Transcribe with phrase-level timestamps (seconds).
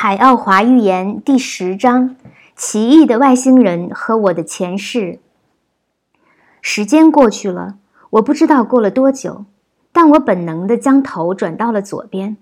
[0.00, 2.14] 海奥华预言第十章：
[2.54, 5.18] 奇异的外星人和我的前世。
[6.62, 7.78] 时间过去了，
[8.10, 9.46] 我不知道过了多久，
[9.90, 12.36] 但我本能地将头转到了左边。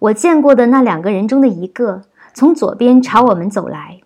[0.00, 2.02] 我见过的那两个人中的一个
[2.34, 4.02] 从左边朝我们走来，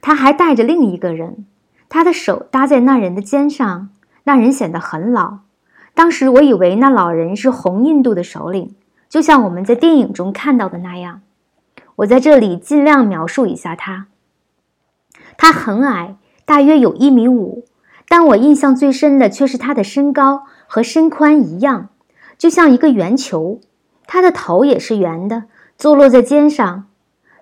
[0.00, 1.44] 他还带着另一个人，
[1.88, 3.88] 他的手搭在那人的肩上，
[4.22, 5.38] 那人显得很老。
[5.94, 8.76] 当时我以为那老人是红印度的首领，
[9.08, 11.22] 就像我们在电影中看到的那样。
[12.00, 14.06] 我在这里尽量描述一下他。
[15.36, 17.64] 他很矮，大约有一米五，
[18.08, 21.88] 但我印象最深的却是他的身高和身宽一样，
[22.38, 23.60] 就像一个圆球。
[24.06, 25.44] 他的头也是圆的，
[25.76, 26.86] 坐落在肩上，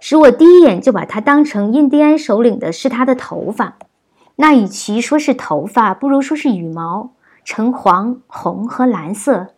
[0.00, 3.76] 使我第一眼就把他当成印第安首领的是他的头发。
[4.36, 7.12] 那与其说是头发，不如说是羽毛，
[7.44, 9.48] 呈黄、红和蓝色，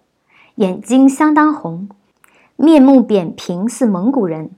[0.57, 1.89] 眼睛相当红，
[2.57, 4.51] 面目扁平，似蒙古人。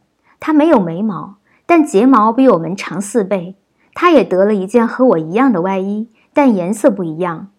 [0.45, 3.55] 他没有眉毛，但睫毛比我们长四倍。
[3.95, 7.51] 他也得了一件和我一样的外衣，但颜色不一样。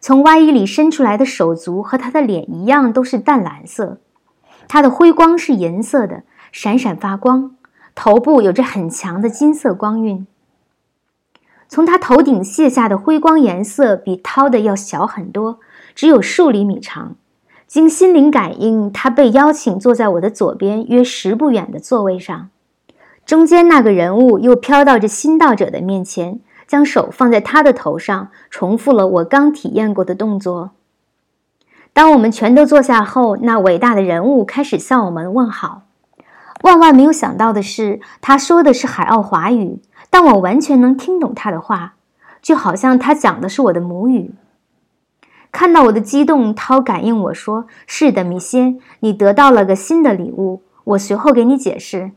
[0.00, 3.98] 从外衣里伸出来的手足和他的脸一样，都是淡蓝色。
[4.68, 7.54] 他的辉光是银色的，闪闪发光。
[7.94, 10.26] 头部有着很强的金色光晕。
[11.68, 15.60] 从他头顶卸下的辉光颜色比涛的要小很多，
[15.94, 17.16] 只有数厘米长。
[17.68, 22.48] 经心灵感应，他被邀请坐在我的左边约十步远的座位上。
[23.26, 30.70] 中间那个人物又飘到这新到者的面前，将手放在他的头上，重复了我刚体验过的动作。
[31.92, 35.82] 当我们全都坐下后，那伟大的人物开始向我们问好。
[36.62, 41.96] 万万没有想到的是，他说的是海奥华语，但我完全能听懂他的话，
[42.40, 44.32] 就好像他讲的是我的母语。
[45.50, 52.12] 看到我的激动，涛感应我说：“是的，米歇，你得到了个新的礼物。”我随后给你解释。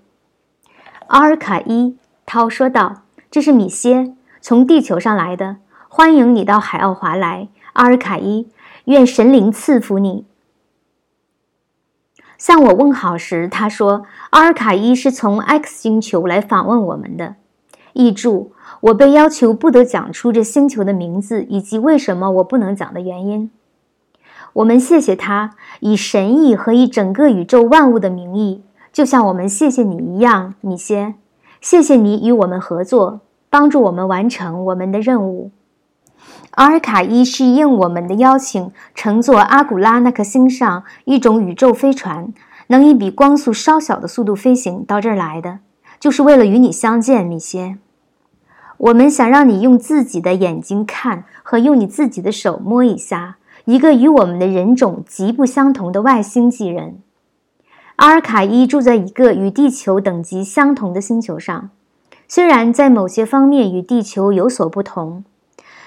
[1.08, 5.58] 阿尔卡伊，涛说道：“这是米歇从地球上来的，
[5.90, 8.48] 欢迎你到海奥华来。”阿尔卡伊，
[8.86, 10.26] 愿神灵赐福你。
[12.38, 17.36] 向我问好时，他说：“阿尔卡伊是从 X 星球来访问我们的。”
[17.94, 18.54] 译注。
[18.82, 23.52] 我被要求不得讲出这星球的名字以及为什么我不能讲的原因。
[24.54, 31.16] 我们谢谢他以神意和以整个宇宙万物的名义，就像我们谢谢你一样，米歇。
[31.62, 35.52] 谢谢你与我们合作，帮助我们完成我们的任务。
[36.52, 42.34] 阿尔卡伊是应我们的邀请，乘坐阿古拉那颗星上一种宇宙飞船，
[42.68, 45.60] 能以比光速稍小的速度飞行到这儿来的，
[46.02, 47.78] 就是为了与你相见，米歇。
[48.78, 56.98] 我们想让你用自己的眼睛看，和用你自己的手摸一下一个与我们的人种极不相同的外星际人。
[57.98, 61.70] 阿尔卡伊住在一个与地球等级相同的星球上，
[62.28, 65.24] 虽然在某些方面与地球有所不同，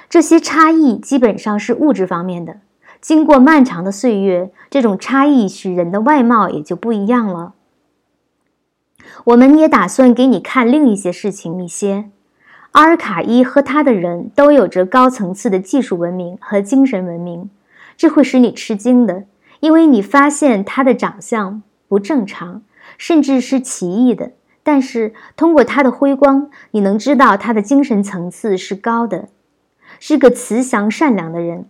[0.08, 2.58] 这些差异基本上是物质方面的。
[3.00, 7.54] 经过漫长的岁月，这种差异使人的外貌也就不一样了。
[9.24, 12.10] 我们也打算给你看另一些事情，米歇。
[12.72, 17.48] 阿尔卡伊和他的人都有着高层次的技术文明和精神文明，
[17.96, 19.24] 这会使你吃惊的，
[19.60, 22.62] 因为你发现他的长相不正常，
[22.98, 24.32] 甚至是奇异的。
[24.64, 29.28] 但是通过他的辉光，你能知道他的精神层次是高的，
[30.00, 31.66] 是个慈祥善良的人。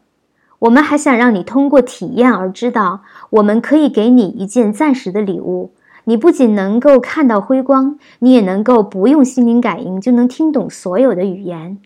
[0.61, 5.73] 我们还想让你通过体验而知道，我们可以给你一件暂时的礼物。
[6.05, 11.79] 你不仅能够看到辉光，你也能够不用心灵感应就能听懂所有的语言。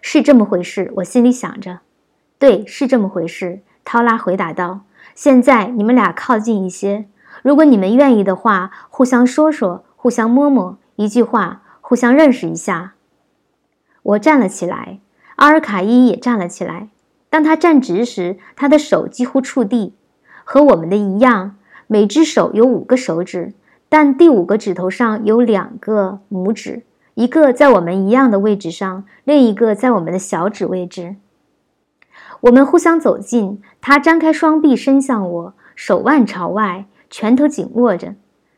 [0.00, 1.80] 是这么回事，我心里想着。
[2.38, 3.60] 对，是这么回事。
[3.84, 4.80] 涛拉回答道
[5.14, 7.06] ：“现在你们俩靠近一些，
[7.42, 12.94] 如果你们愿意的话，互相说说，互相摸摸，一句话，互相认识一下。”
[14.02, 15.00] 我站了起来，
[15.36, 16.88] 阿尔卡伊也站了起来。
[17.30, 19.94] 当他站直时，他的手几乎触地，
[20.44, 21.56] 和我们的一样。
[21.86, 23.52] 每只手有五个手指，
[23.88, 26.82] 但第五个指头上有两个拇指，
[27.14, 31.16] 一个在我们一样的位置上，另一个在我们的小指位置。
[32.40, 38.14] 我们互相走近，他张开双臂伸向我，手腕朝外，拳头紧握着。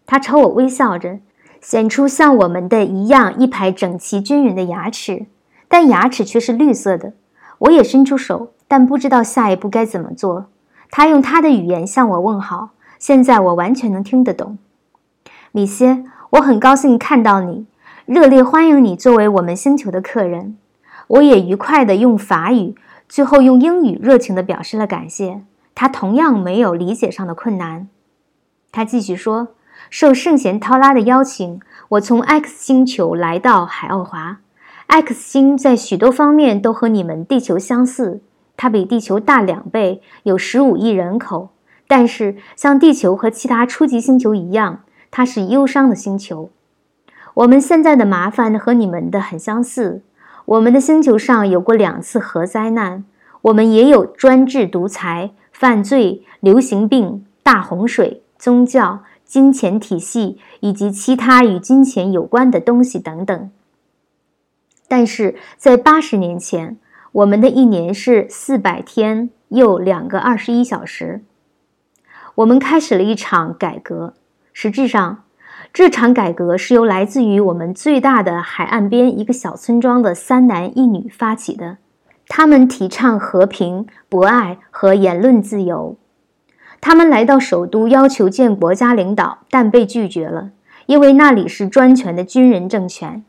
[0.06, 1.18] 他朝我微笑着，
[1.60, 5.26] 显出像我们的一样一排整齐均匀的牙齿，
[5.68, 7.12] 但牙齿却是绿色的。
[7.58, 10.46] 我也伸出手，但不知道下一步该怎么做。
[10.90, 12.70] 他用他的语言向我问好。
[12.98, 14.58] 现在我完全能听得懂，
[15.52, 17.66] 米歇，我很高兴看到你，
[18.06, 20.56] 热烈欢迎你作为我们星球的客人。
[21.08, 22.74] 我也愉快地用法语，
[23.08, 25.42] 最后用英语热情地表示了感谢。
[25.74, 27.88] 他同样没有理解上的困难。
[28.72, 29.48] 他继续说
[29.90, 31.60] ：“受圣贤涛拉的邀请，
[31.90, 34.38] 我从 X 星球来到海奥华。
[34.86, 38.20] X 星在许多方面都和你们地球相似，
[38.56, 41.50] 它比地球大两倍，有十五亿人口。
[41.86, 44.80] 但是，像地球和其他初级星球一样，
[45.10, 46.50] 它是忧伤的星球。
[47.34, 50.02] 我们现在的麻烦和你们的很相似。
[50.46, 53.04] 我们的星球上有过两次核灾难，
[53.42, 63.50] 我们也有专制独裁、犯罪、流行病、大洪水、宗教、金钱体系以及其他与金钱有关的东西等等。
[64.88, 66.78] 但是在八十年前，
[67.12, 71.22] 我们的一年是四百天又两个二十一小时。
[72.36, 74.12] 我们开始了一场改革。
[74.52, 75.24] 实质上，
[75.72, 81.78] 这场改革是由来自于我们最大的海岸边一个小村庄的三男一女发起的。
[82.28, 85.96] 他们提倡和平、博爱和言论自由。
[86.82, 90.50] 他们来到首都，要求见国家领导，但被拒绝了，
[90.84, 93.24] 因为那里是专权的军人政权。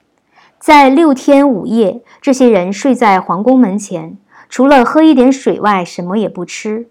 [0.60, 4.18] 在六天五夜，这些人睡在皇宫门前，
[4.50, 6.88] 除了喝一点水外，什么也不吃。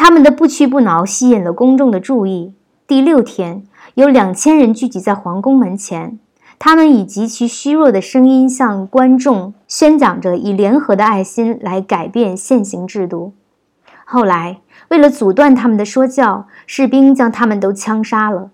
[0.00, 2.54] 他们的不屈不挠吸引了公众的注意。
[2.86, 3.64] 第六天，
[3.94, 6.20] 有两千人聚集在皇宫门前，
[6.56, 13.32] 他们以极其虚弱的声音向观众宣讲着以联合的爱心来改变现行制度。
[14.04, 18.52] 后来，为了阻断他们的说教，士兵将他们都枪杀了。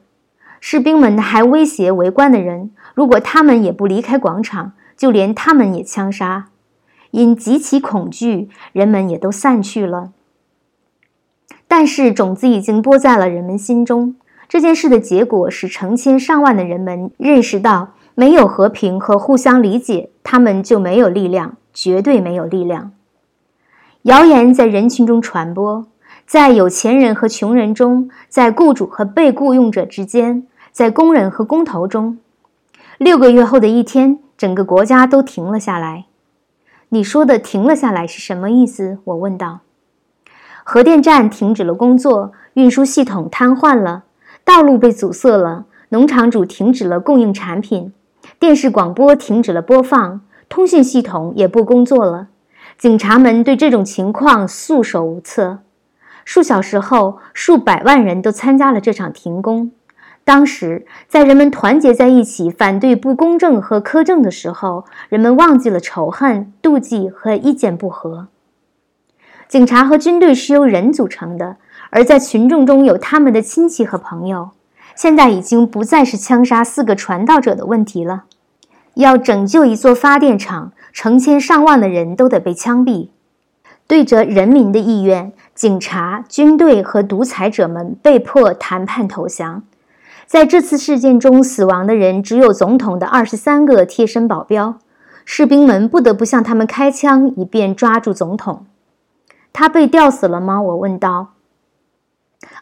[0.60, 6.46] 士兵们还威胁围观的人，如果他们也不离开广场，就连他们也枪杀。
[7.10, 10.12] 因极其恐惧，人们也都散去了。
[11.76, 14.14] 但是种子已经播在了人们心中。
[14.48, 22.92] 这件事的结果使成千上万的人们认识到，没有和平和互相理解，他们就没有力量，绝对没有力量。
[24.02, 25.84] 谣言在人群中传播，
[26.24, 32.18] 在有钱人和穷人中，在雇主和被雇佣者之间，在工人和工头中。
[32.98, 36.04] 六个月后的一天，整个国家都停了下来。
[36.90, 38.98] 你说的“停了下来”是什么意思？
[39.02, 39.63] 我问道。
[40.66, 44.04] 核电站停止了工作，运输系统瘫痪了，
[44.44, 47.92] 道路被阻塞了，农场主停止了供应产品，
[48.40, 52.28] 电视广播停止了播放，通讯系统也不工作了。
[52.78, 55.58] 警察们对这种情况束手无策。
[56.24, 59.70] 数小时后，数百万人都参加了这场停工。
[60.24, 68.28] 当时，在人们团结在一起反对不公正和苛政的时候，人们忘记了仇恨、妒忌和意见不合。
[69.54, 71.58] 警察和军队是由人组成的，
[71.90, 74.50] 而在群众中有他们的亲戚和朋友。
[74.96, 78.24] 现在已经不再是枪杀四个传道者的问题了。
[78.94, 83.10] 要拯救一座发电厂，成千上万的人都得被枪毙。
[83.86, 89.62] 对着人民的意愿，警察、军队和独裁者们被迫谈判投降。
[90.26, 94.80] 在这次事件中，死亡的人只有总统的二十三个贴身保镖。
[95.24, 98.66] 士兵们不得不向他们开枪，以便抓住总统。
[99.54, 100.60] 他被吊死了吗？
[100.60, 101.28] 我问道。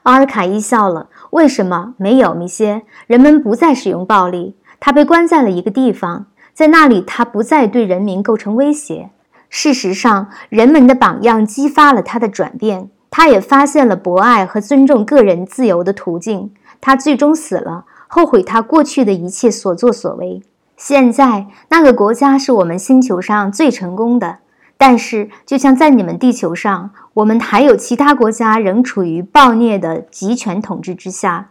[0.03, 1.09] 阿尔卡伊笑了。
[1.31, 2.83] 为什么没有，米歇？
[3.07, 4.57] 人们不再使用暴力。
[4.79, 9.09] 他被关在了一个地方，在那里他不再对人民构成威胁。
[9.49, 12.91] 事实上，人们的榜样激发了他的转变。
[13.11, 16.53] 他也发现了博爱和尊重个人自由的途径。
[16.83, 20.43] 他最终死了，后悔他过去的一切所作所为。
[20.77, 24.39] 现在，那个国家是我们星球上最成功的。
[24.77, 31.51] 但是，就像在你们地球上，我们还有其他国家仍处于暴虐的集权统治之下。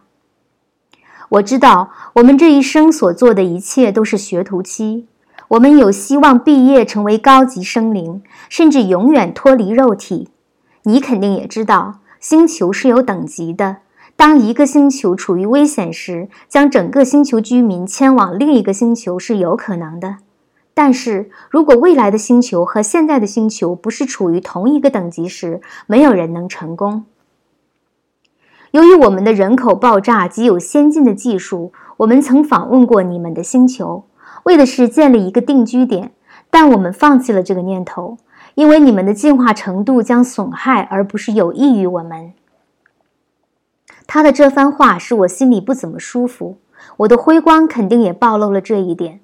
[1.30, 5.06] 我知道，我们这一生所做的一切都是学徒期。
[5.48, 10.28] 我们有希望毕业成为高级生灵，甚至永远脱离肉体。
[10.82, 13.78] 你肯定也知道，星球是有等级的。
[14.14, 20.16] 当一个星球处于危险时，将整个星球居民迁往另一个星球是有可能的。
[20.74, 27.04] 但是如果未来的星球和现在的星球不是处于同一个等级时，没有人能成功。
[28.70, 34.04] 由于我们的人口爆炸及有先进的技术，我们曾访问过你们的星球，
[34.44, 36.12] 为的是建立一个定居点，
[36.48, 38.16] 但我们放弃了这个念头，
[38.54, 42.32] 因为你们的进化程度将损害而不是有益于我们。
[44.06, 46.56] 他的这番话使我心里不怎么舒服，
[46.98, 49.20] 我的辉光肯定也暴露了这一点。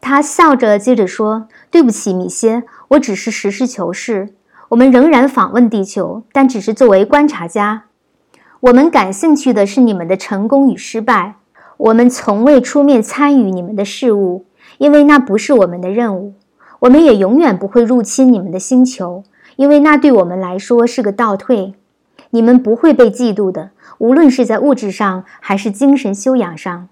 [0.00, 4.30] 他笑着接着说：“对不起，米歇，我只是实事求是。
[4.70, 7.84] 我们仍然访问地球，但只是作为观察家。
[8.60, 11.34] 我们感兴趣的是你们的成功与失败。
[11.76, 14.44] 我们从未出面参与你们的事务，
[14.78, 16.34] 因为那不是我们的任务。
[16.80, 19.24] 我们也永远不会入侵你们的星球，
[19.56, 21.74] 因为那对我们来说是个倒退。
[22.30, 26.88] 你们不会被嫉妒的，无论是在物质上还是精神修养上。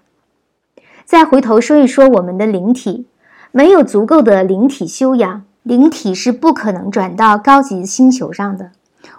[1.09, 3.07] 再回头说一说我们的灵体，
[3.51, 8.69] 没有足够的灵体修养，灵体是不可能转到高级星球上的。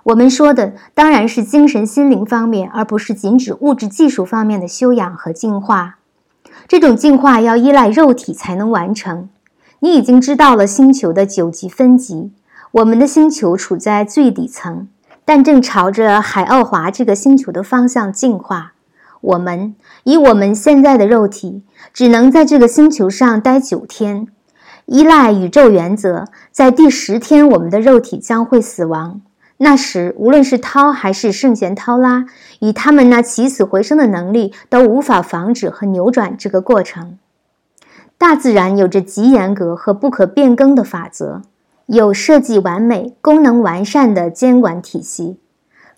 [0.05, 5.97] 我们说的当然是精神心灵方面，而不是仅指物质技术方面的修养和进化。
[6.69, 9.29] 这种进化要依赖肉体才能完成。
[9.81, 12.31] 你已经知道了星球的九级分级，
[12.71, 14.87] 我们的星球处在最底层，
[15.25, 18.75] 但正朝着海奥华这个星球的方向进化。
[19.21, 19.75] 我们
[20.05, 21.63] 以我们现在的肉体，
[21.93, 24.27] 只能在这个星球上待九天。
[24.87, 29.21] 依赖宇宙原则，在第十天，我们的肉体将会死亡。
[29.59, 32.25] 那时，无论是涛还是圣贤涛拉，
[32.61, 37.19] 以他们那起死回生的能力，都无法防止和扭转这个过程。
[38.17, 41.43] 大自然有着极严格和不可变更的法则，
[41.87, 45.39] 有设计完美、功能完善的监管体系。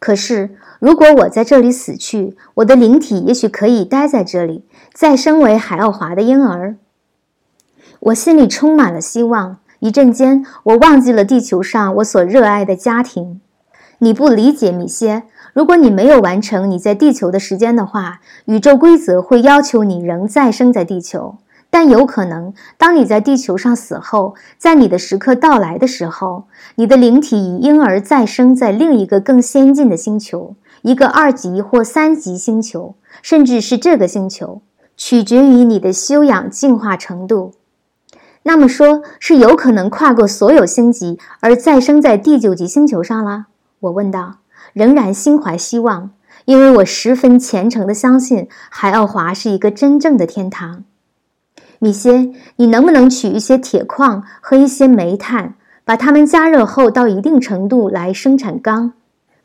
[0.04, 6.74] 可是，如果我在这里死去，我的灵体也许可以待在这里，再生为海奥华的婴儿。
[8.00, 9.58] 我心里充满了希望。
[9.78, 13.40] 一阵间，我忘记了地球上我所热爱的家庭。
[13.98, 15.22] 你不理解，米歇。
[15.52, 21.36] 如果你没有完成你在地球的时间的话，宇宙规则会要求你仍再生在地球。
[21.70, 34.62] 但有可能，当你在地球上死后，在你的时刻到来的时候，你的灵体以婴儿再生在另一个更先进的星球，一个二级或三级星球，甚至是这个星球，
[34.96, 37.52] 取决于你的修养进化程度。
[38.44, 43.46] 那么说，是有可能跨过所有星级而再生在第九级星球上了？
[43.80, 44.36] 我问道，
[44.72, 46.10] 仍然心怀希望，
[46.46, 50.84] 因为我十分虔诚地相信海奥华是一个真正的天堂。
[51.78, 58.92] 米歇，你能不能取一些铁矿和一些煤炭，把它们加热后到一定程度来生产钢？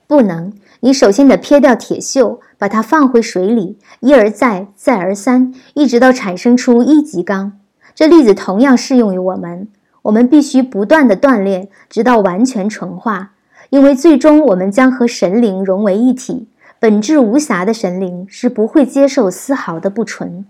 [0.07, 0.53] 不能。
[0.81, 7.53] 你首先得撇掉铁锈，把它放回水里，一而再，再而三，一直到产生出一级钢。
[7.95, 9.67] 这例子同样适用于我们。
[10.03, 13.31] 我们必须不断地锻炼，直到完全纯化，
[13.71, 16.47] 因为最终我们将和神灵融为一体。
[16.79, 20.45] 本质无瑕的神灵是不会接受丝毫的不纯。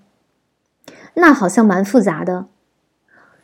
[1.13, 2.47] 那好像蛮复杂的。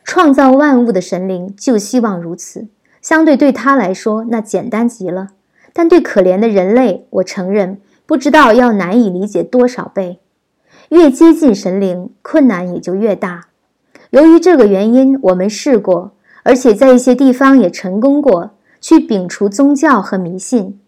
[0.04, 2.68] 创造万物的神灵就希望如此，
[3.00, 5.30] 相对对他来说那简单极了。
[5.72, 10.20] 但对可怜的人类，我承认不知道要难以理解多少倍。
[10.90, 13.46] 越接近神灵，困难也就越大。
[14.10, 16.12] 由于这个原因，我们试过，
[16.44, 20.78] 而且在一些地方也成功过，去摒除宗教和迷信。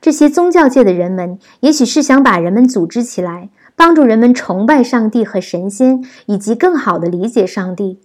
[0.00, 3.48] 这些宗教界的人们，也许是想把人们组织起来。
[3.74, 7.98] 帮助人们崇拜上帝和神仙，以及更好地理解上帝。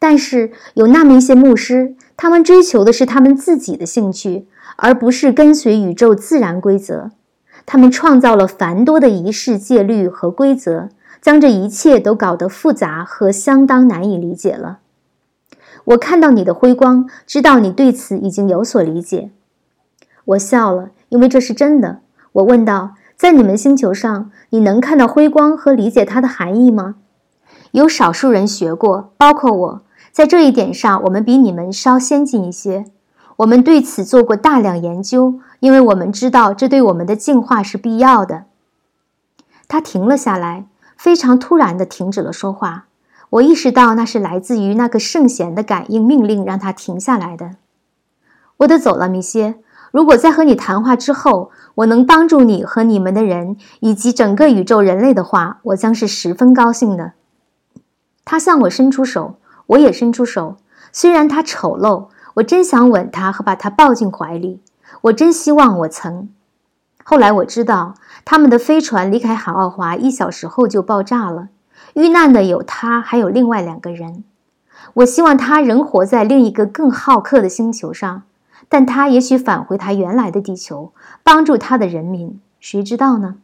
[0.00, 7.12] 但是有那么一些牧师，他们追求的是他们自己的兴趣，而不是跟随宇宙自然规则。
[7.64, 10.88] 他们创造了繁多的仪式、戒律和规则，
[11.20, 14.80] 将这一切都搞得复杂和相当难以理解了。
[15.84, 19.30] 我看到你的辉光，知道你对此已经有所理解。
[20.24, 22.00] 我笑了，因为这是真的。
[22.32, 22.94] 我问道。
[23.20, 26.94] 在你们星球上，你能看到辉光和理解它的含义吗？
[27.72, 29.82] 有少数人学过，包括我。
[30.12, 32.86] 在这一点上，我们比你们稍先进一些。
[33.36, 38.44] 我们对此做过大量研究，因为我们知道这对我们的进化是必要的。
[39.66, 42.86] 他停了下来，非常突然地停止了说话。
[43.30, 47.52] 我意识到那是来自于那个圣贤的感应命令让他停下来的。
[48.58, 49.54] 我得走了，米歇。
[49.92, 57.12] 如果在和你谈话之后，我能帮助你和你们的人以及整个宇宙人类的话，我将是十分高兴的。
[58.24, 59.36] 他向我伸出手，
[59.70, 60.56] 我也伸出手。
[60.92, 64.60] 虽然他丑陋，我真想吻他和把他抱进怀里。
[65.02, 66.28] 我真希望我曾。
[67.04, 71.48] 后来我知道，他们的飞船离开海奥华一小时后就爆炸了。
[71.94, 74.24] 遇难的有他，还有另外两个人。
[74.94, 78.22] 我希望他仍活在另一个更好客的星球上。
[78.68, 80.92] 但他也许返回他原来的地球，
[81.24, 83.36] 帮助他的人民，谁知道呢？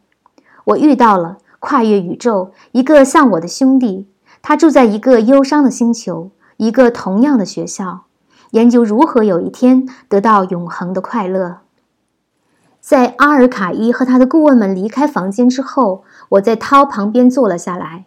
[0.65, 4.07] 我遇到了跨越宇宙一个像我的兄弟，
[4.47, 8.05] 他住在一个忧伤的星球，一个同样的学校，
[8.51, 11.57] 研究如何有一天得到永恒的快乐。
[12.79, 18.05] 在阿尔卡伊和他的顾问们离开房间之后，我在涛旁边坐了下来。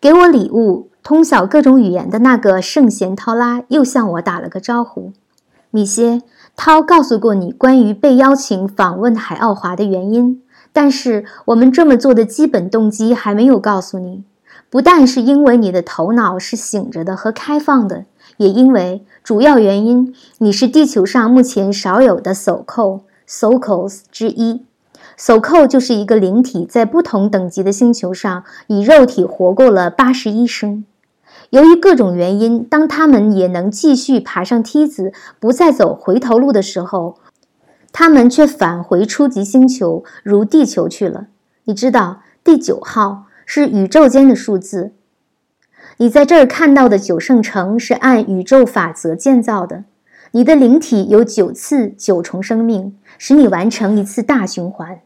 [0.00, 5.12] 给我礼物、通晓各种语言的那个圣贤涛拉又向我打了个招呼。
[5.70, 6.22] 米歇，
[6.56, 10.42] 涛告诉过你关于被邀请访问海奥华的原因，
[10.72, 14.24] 但是我们这么做的基本动机还没有告诉你。
[14.72, 18.06] 不但是因为你的头脑是醒着的和开放的，
[18.38, 22.64] 也因为主要原因，你是地球上目前少有的 so
[23.28, 24.64] Sokos 之一。
[25.14, 30.86] 索寇就是一个灵体，在不同等级的星球上以肉体活过了八十一生。
[31.50, 37.18] 由于各种原因，当他们也能继续爬上梯子，不再走回头路的时候，
[37.92, 41.26] 他们却返回初级星球，如地球去了。
[41.64, 44.92] 你知道，第九号是宇宙间的数字。
[45.98, 49.84] 你在这儿看到的九圣城是按宇宙法则建造的。
[50.32, 55.00] 你的灵体有九次九重生命，使你完成一次大循环。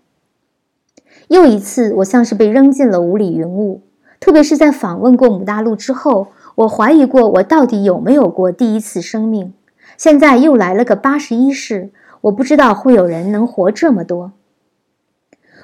[1.29, 3.83] 又一次，我像是被扔进了雾里云雾。
[4.21, 9.53] 特别是在访问过母大陆之后，我怀疑过我到底有没有过第一次生命。
[9.97, 11.91] 现在又来了个八十一世，
[12.23, 14.33] 我不知道会有人能活这么多。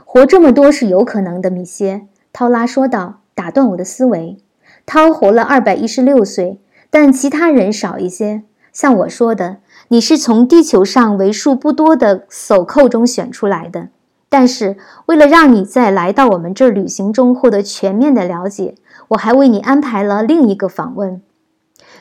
[0.04, 2.08] 活这么多是有可能的，米歇。
[2.32, 4.38] 涛拉说道，打断我的思维。
[4.86, 6.58] 涛活了二百一十六岁，
[6.90, 8.42] 但其他人少一些。
[8.72, 9.58] 像我说的，
[9.88, 13.88] 你是从地球上为数不多的手扣中选出来的。
[14.30, 18.76] 但是，为了让你在来到我们这儿旅行中获得全面的了解，
[19.08, 21.20] 我还为你安排了另一个访问，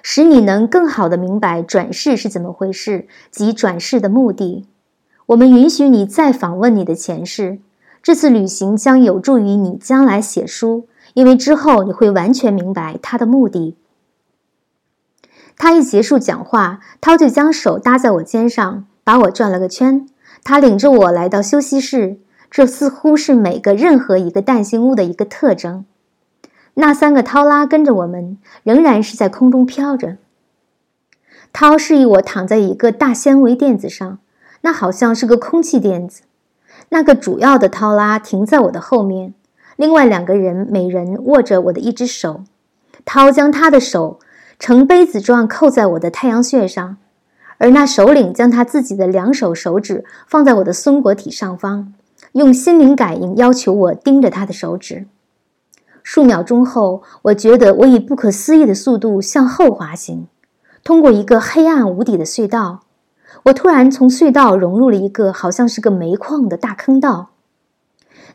[0.02, 4.66] 使你能更好地明白转世是怎么回事及转世的目的。
[5.26, 7.60] 我们允许你再访问你的前世。
[8.04, 13.76] 这次旅行将有助于你将来写书，因为之后你会完全明白它的目的。
[15.58, 20.08] 他一结束讲话，涛就将手搭在我肩上，把我转了个圈。
[20.44, 22.18] 他领着我来到休息室，
[22.50, 25.86] 这似乎是每个任何一个蛋形屋的一个特征。
[26.74, 30.18] 那三个涛拉跟着我们，仍然是在空中飘着。
[31.54, 34.18] 涛示意我躺在一个大纤维垫子上，
[34.62, 36.24] 那好像是个空气垫子。
[36.94, 39.34] 那个主要的涛拉停在我的后面，
[39.78, 42.44] 另外两个人每人握着我的一只手。
[43.06, 44.20] 涛将他的手
[44.60, 46.98] 呈杯子状扣在我的太阳穴上。
[47.58, 51.94] 而那首领将他自己的两手手指放在我的松果体上方，
[52.34, 55.06] 用心灵感应要求我盯着他的手指。
[56.04, 60.28] 数秒钟后，我觉得我以不可思议的速度向后滑行，
[60.84, 62.82] 通过一个黑暗无底的隧道。
[63.44, 67.30] 我突然从隧道融入了一个好像是个煤矿的大坑道。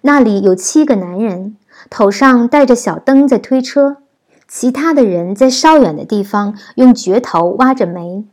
[0.03, 1.57] 那里有七个男人，
[1.91, 3.99] 头上带着小灯在推车，
[4.47, 8.25] 其他的人在稍远的地方用掘头挖着煤。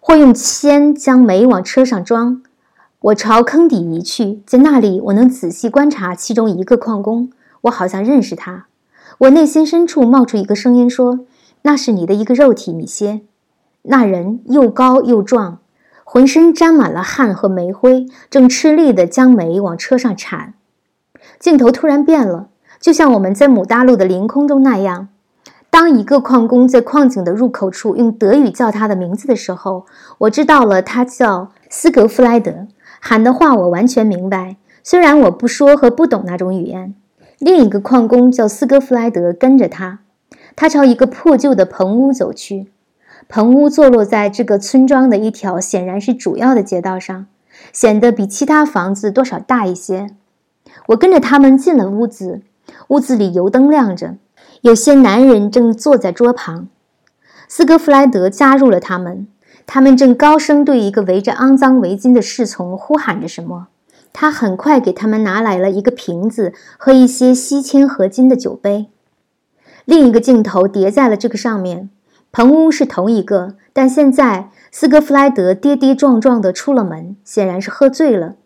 [0.00, 2.42] 或用铅将煤往车上装。
[3.00, 7.30] 我朝坑底移去，在那里我能仔细观察其中一个矿工。
[7.62, 8.66] 我好像认识他。
[9.18, 11.26] 我内心深处冒出一个声音说
[11.62, 13.20] ：“那是你的一个肉体，米歇。”
[13.82, 15.58] 那人又高又壮，
[16.10, 20.54] 浑身沾满了汗和煤灰，正吃力地将煤往车上铲。
[21.38, 22.48] 镜头突然变了，
[22.80, 25.08] 就像我们在母大陆的凌空中那样。
[25.68, 29.84] 当一个矿工在矿井的入口处用德语叫他的名字的时候，
[30.20, 32.66] 我知道了，他叫斯格弗莱德。
[33.00, 36.94] 喊的话我完全明白，虽然我不说和不懂那种语言。
[37.38, 39.98] 另一个矿工叫斯格弗莱德，跟着他。
[40.56, 42.68] 他朝一个破旧的棚屋走去。
[43.28, 47.26] 棚屋坐落在这个村庄的一条显然是主要的街道上，
[47.74, 50.08] 显得比其他房子多少大一些。
[50.88, 52.40] 我跟着他们进了屋子，
[52.88, 54.16] 屋子里油灯亮着。
[54.62, 56.68] 有些男人正坐在桌旁，
[57.46, 59.28] 斯科弗莱德加入了他们。
[59.66, 63.68] 他们正高声对一个围着肮脏围巾的侍从呼喊着什么。
[64.14, 68.86] 他很快给他们拿来了一个瓶子和一些锡铅合金的酒杯。
[69.84, 71.90] 另一个镜头叠在了这个上面。
[72.38, 78.36] 棚屋是同一个，但现在斯科弗莱德跌跌撞撞地出了门，显然是喝醉了。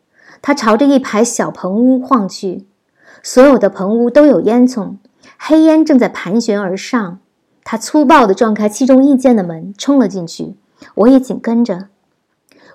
[0.40, 2.64] 他朝着一排小棚屋晃去，
[3.22, 4.94] 所有的棚屋都有烟囱。
[5.36, 7.18] 黑烟正在盘旋而上，
[7.64, 10.54] 他粗暴地撞开其中一间的门，冲了进去。
[10.94, 11.88] 我也紧跟着。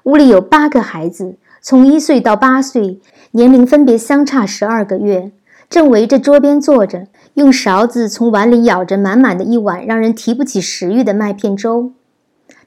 [0.04, 3.02] 屋里有八个孩子，从一岁到八岁，
[3.32, 5.32] 年龄分别相差十二个月，
[5.70, 11.92] 正围着桌边坐着，用勺子从碗里舀着满满的一碗让人提不起食欲的麦片粥。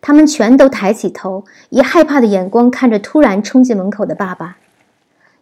[0.02, 4.56] 他们全都抬起头，以害怕的眼光看着突然冲进门口的爸爸。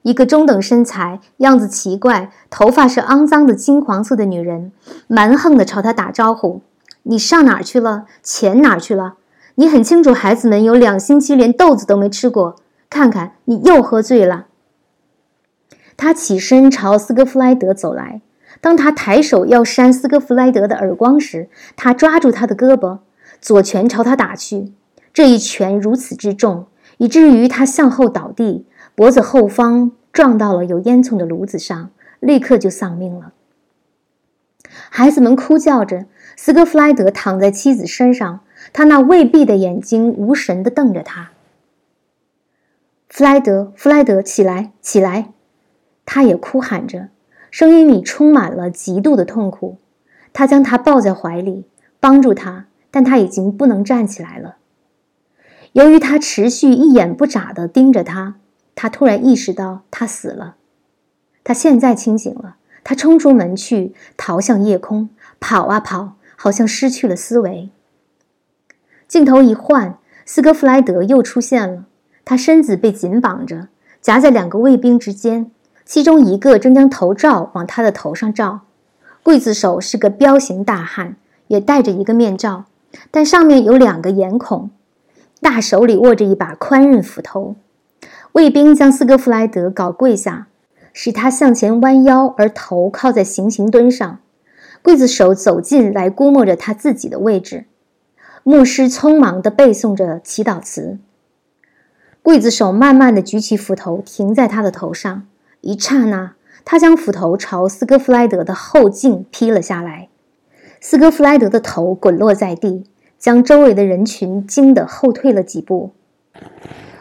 [0.02, 4.72] 一个中等身材、样子奇怪、头发是肮脏的金黄色的女人，
[5.06, 6.62] 蛮横地朝他打招呼
[7.02, 8.06] ：“你上哪儿去了？
[8.22, 9.14] 钱哪儿去了？
[9.56, 12.56] 你很清楚，孩子们有两星期连豆子都没吃过。
[12.88, 14.46] 看看，你又喝醉了。”
[15.98, 18.22] 他起身朝斯科弗莱德走来。
[18.60, 23.00] 当他抬手要扇斯科弗莱德的耳光时，他抓住他的胳膊，
[23.40, 24.72] 左拳朝他打去。
[25.12, 28.64] 这一拳如此之重，以至于他向后倒地。
[28.94, 33.32] 脖子后方撞到了有烟囱的炉子上，立刻就丧命了。
[34.90, 36.06] 孩子们哭叫着，
[36.36, 38.40] 斯科弗莱德躺在妻子身上，
[38.72, 41.30] 他那未闭的眼睛无神地瞪着他。
[43.08, 45.32] 弗莱德，弗莱德，起来，起来！”
[46.10, 47.10] 他也哭喊着，
[47.50, 49.76] 声音里充满了极度的痛苦。
[50.32, 51.66] 他将他抱在怀里，
[52.00, 54.56] 帮助他，但他已经不能站起来了。
[55.72, 58.36] 由于他持续一眼不眨地盯着他，
[58.74, 60.56] 他突然意识到他死了。
[61.44, 67.68] 他现在清醒了，他冲出门去，逃向夜空，跑啊跑，好像失去了思维。
[69.06, 71.84] 镜头一换，斯科弗莱德又出现了，
[72.24, 73.68] 他身子被紧绑着，
[74.00, 75.50] 夹在两个卫兵之间，
[75.88, 78.60] 其中一个正将头罩往他的头上罩。
[79.24, 82.66] 刽子手是个彪形大汉，也戴着一个面罩，
[83.10, 84.68] 但上面有两个眼孔。
[85.40, 87.56] 大手里握着一把宽刃斧头，
[88.32, 90.48] 卫兵将斯科弗莱德搞跪下，
[90.92, 94.18] 使他向前弯腰，而头靠在行刑墩上。
[94.84, 97.64] 刽子手走近来，估摸着他自己的位置。
[98.42, 100.98] 牧师匆忙地背诵着祈祷词。
[102.22, 105.26] 刽子手慢慢地举起斧头，停在他的头上。
[105.60, 110.08] 一刹那，他将斧头朝斯科弗莱德的后颈劈了下来。
[110.80, 112.84] 斯科弗莱德的头滚落在地。
[113.18, 115.90] 将周围的人群惊得后退了几步。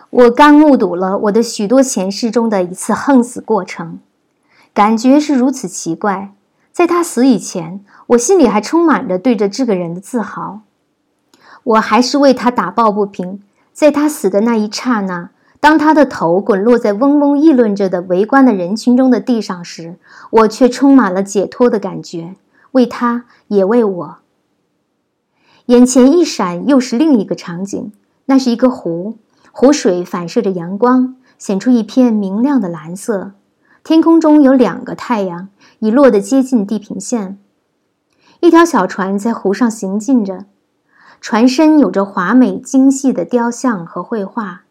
[0.09, 3.99] 我刚目睹了我的许多前世中的一次横死过程，
[4.73, 6.33] 感觉是如此奇怪。
[6.71, 10.61] 在他死以前，我心里还充满着对着这个人的自豪。
[11.63, 13.43] 我还是为他打抱不平。
[13.71, 15.29] 在他死的那一刹那，
[15.67, 19.97] 当他的头滚落在嗡嗡议论着的围观的人群中的地上时，
[20.29, 22.37] 我却充满了解脱的感觉，
[22.71, 24.17] 为他，也为我。
[25.65, 27.91] 眼前一闪，又是另一个场景。
[28.27, 29.17] 那是一个湖，
[29.51, 33.33] 湖水反射着阳光，显出一片明亮的蓝色。
[33.83, 35.49] 天空中有两个太阳，
[35.79, 37.37] 已落得接近地平线。
[38.39, 40.45] 一条小船在湖上行进着，
[41.19, 44.61] 船身有着华美精细的雕像和绘画。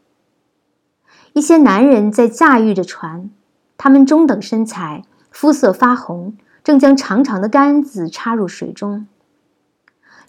[1.36, 3.28] 一些男人在驾驭着船，
[3.76, 9.06] 他们中等身材，肤色发红，正将长长的杆子插入水中。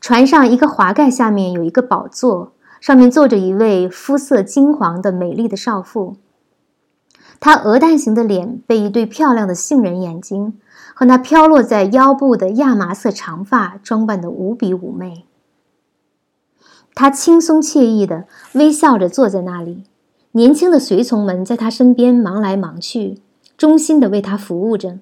[0.02, 6.18] 船上一个滑盖下面有一个宝座，上面坐着一位肤色金黄的美丽的少妇。
[7.40, 10.60] 她鹅蛋形的脸被一对漂亮的杏仁眼睛
[10.94, 15.26] 和那飘落在腰部的亚麻色长发装扮得无比妩媚。
[16.94, 19.86] 她轻松惬意地微笑着坐在那里，
[20.38, 23.18] 年轻的随从们在他身边忙来忙去，
[23.58, 25.00] 忠心地为他服务着。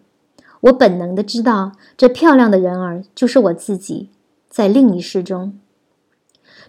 [0.62, 4.08] 我本能地知道，这漂亮的人儿就是我自己。
[4.48, 5.60] 在另一世中，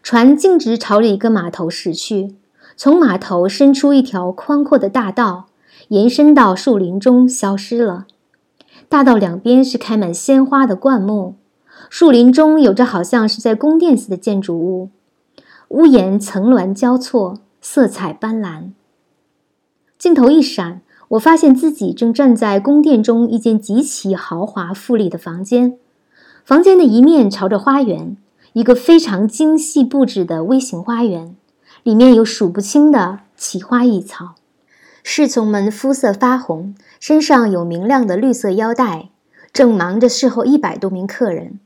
[0.02, 2.34] 船径直朝着一个码头驶去。
[2.76, 5.46] 从码头伸出一条宽阔的大道，
[5.90, 8.06] 延伸到树林中，消失了。
[8.88, 11.36] 大道两边是开满鲜花的灌木，
[11.88, 14.90] 树林中有着好像是在宫殿似的建筑物，
[15.68, 18.70] 屋檐层峦交错，色彩斑斓。
[19.98, 25.76] 镜头一闪，我发现自己正站在宫殿中一间极其豪华富丽的房间。
[26.44, 28.16] 房间的一面朝着花园，
[28.52, 31.34] 一个非常精细布置的微型花园，
[31.82, 34.36] 里面有数不清的奇花异草。
[35.02, 39.08] 侍从们肤色发红，身上有明亮的绿色腰带，
[39.52, 41.58] 正忙着侍候一百多名客人。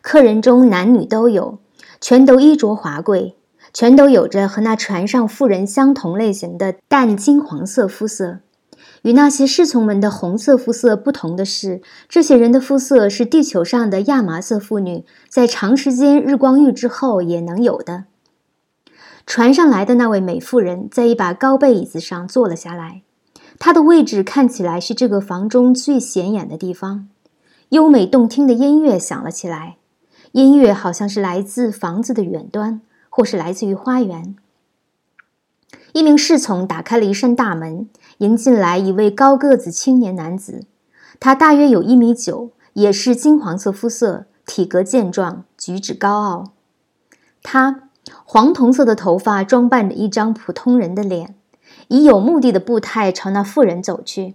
[0.00, 1.58] 客人中男女都有，
[2.00, 3.34] 全都衣着华贵，
[3.72, 8.40] 全都有着和那船上妇人相同类型的淡金黄色肤色。
[9.02, 18.04] 与那些侍从们的红色肤色不同的是，这些人的肤色是地球上的亚麻色妇女在长时间日光浴之后也能有的。
[19.26, 23.02] 船上来的那位美妇人在一把高背椅子上坐了下来，
[23.58, 27.08] 她的位置看起来是这个房中最显眼的地方。
[27.70, 29.76] 优美动听的音乐响了起来，
[30.32, 32.80] 音乐好像是来自房子的远端，
[33.20, 34.34] 或是来自于花园。
[35.92, 37.86] 一名侍从打开了一扇大门。
[38.18, 40.64] 迎进来一位高个子青年男子，
[41.18, 46.52] 他大约有一米九，也是金黄色肤色，体格健壮，举止高傲。
[47.42, 47.88] 他
[48.24, 51.34] 黄铜色的头发装扮着一张普通人的脸，
[51.88, 54.34] 以有目的的步态朝那妇人走去。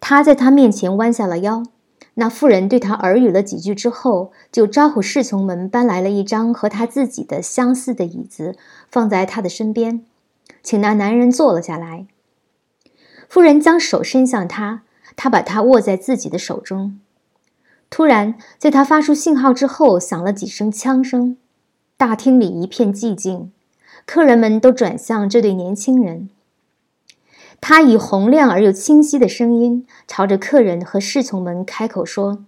[0.00, 1.64] 他在他面前弯下了腰。
[2.20, 8.56] 那妇人对他耳语了几句之后，就招呼侍从们搬来了一张和他自己的相似的椅子，
[8.90, 10.04] 放在他的身边，
[10.60, 12.06] 请那男人坐了下来。
[13.28, 14.82] 妇人将手伸向他，
[15.14, 16.98] 他把他握在自己的手中。
[17.88, 21.36] 突然，在他发出信号之后，响了几声枪声，
[21.96, 23.52] 大厅里一片寂静，
[24.04, 26.30] 客人们都转向这对年轻人。
[27.60, 32.38] 他以洪亮而又清晰的声音朝着客人和侍从们开口说：“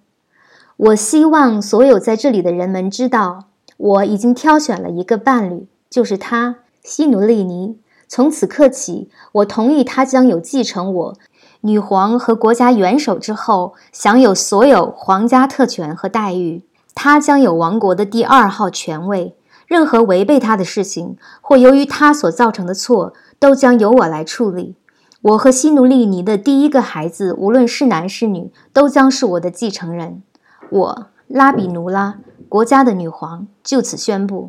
[0.76, 3.44] 我希望所有在这里的人们知道，
[3.76, 11.16] 我已经挑选了一个伴侣，就是他，西努利尼。”从此刻起，我同意他将有继承我
[11.60, 16.62] 女皇和国家元首之后，享有所有皇家特权和待遇。
[16.94, 19.36] 他将有王国的第二号权位。
[19.68, 24.74] 任何违背他的事情，或由于他所造成的错，都将由我来处理。
[25.22, 30.22] 我和西努利尼的第一个孩子，无论是男是女，都将是我的继承人。
[30.70, 34.48] 我拉比努拉，国家的女皇，就此宣布。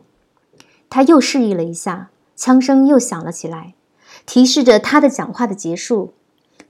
[0.90, 3.74] 他又示意了一下，枪声又响了起来，
[4.26, 6.14] 提示着他的讲话的结束。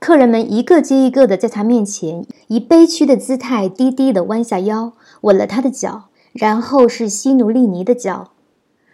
[0.00, 8.32] 客人们一个接一个的在他面前以悲屈的姿态低低的弯下腰，吻了他的脚，然后是西努利尼的脚。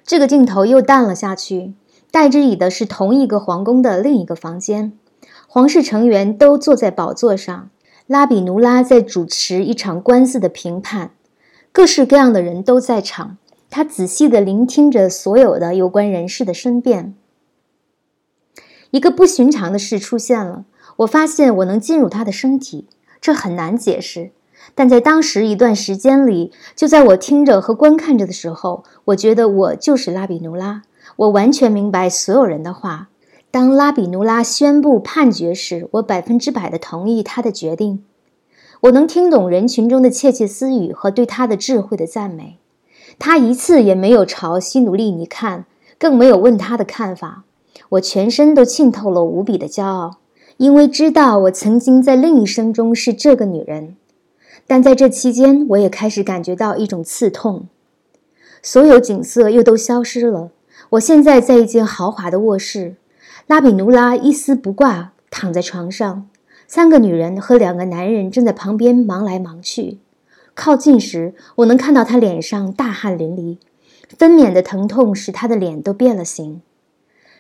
[0.04, 1.72] 这个镜头又淡了下去，
[2.10, 4.92] 代之以的是同一个皇宫的另一个房间，
[5.46, 7.68] 皇室成员都坐在宝座上，
[8.06, 11.10] 拉比努拉在主持一场官司的评判，
[11.70, 13.36] 各式各样的人都在场，
[13.68, 17.14] 他仔细地聆听着所有的有关人士的申辩。
[18.90, 20.64] 一个不寻常的事出现了，
[20.96, 22.86] 我发现我能进入他的身体，
[23.20, 24.30] 这很难解释。
[24.74, 30.82] 但在当时一段时间里，就在我听着和观看着的时候，我觉得我就是拉比努拉。
[31.18, 33.08] 我完全明白所有人的话。
[33.50, 38.04] 当拉比努拉宣布判决时，我百分之百的同意他的决定。
[38.82, 42.58] 我能听懂人群中的窃窃私语和对他的智慧的赞美。
[43.18, 45.64] 他一次也没有朝西努利尼看，
[45.98, 47.42] 更没有问他的看法。
[47.88, 50.18] 我全身都浸透了无比的骄傲，
[50.58, 53.96] 因为知道我曾经在另一生中是这个女人。
[54.68, 57.66] 但在这期间，我也开始感觉到一种刺痛。
[58.62, 60.50] 所有景色又都消失了。
[60.92, 62.96] 我现在在一间豪华的卧室，
[63.46, 66.26] 拉比努拉一丝不挂躺在床上，
[66.66, 69.98] 三个女人和两个男人正在旁边忙来忙去。
[70.54, 73.58] 靠近时，我能看到她脸上大汗淋漓，
[74.16, 76.62] 分娩的疼痛使她的脸都变了形。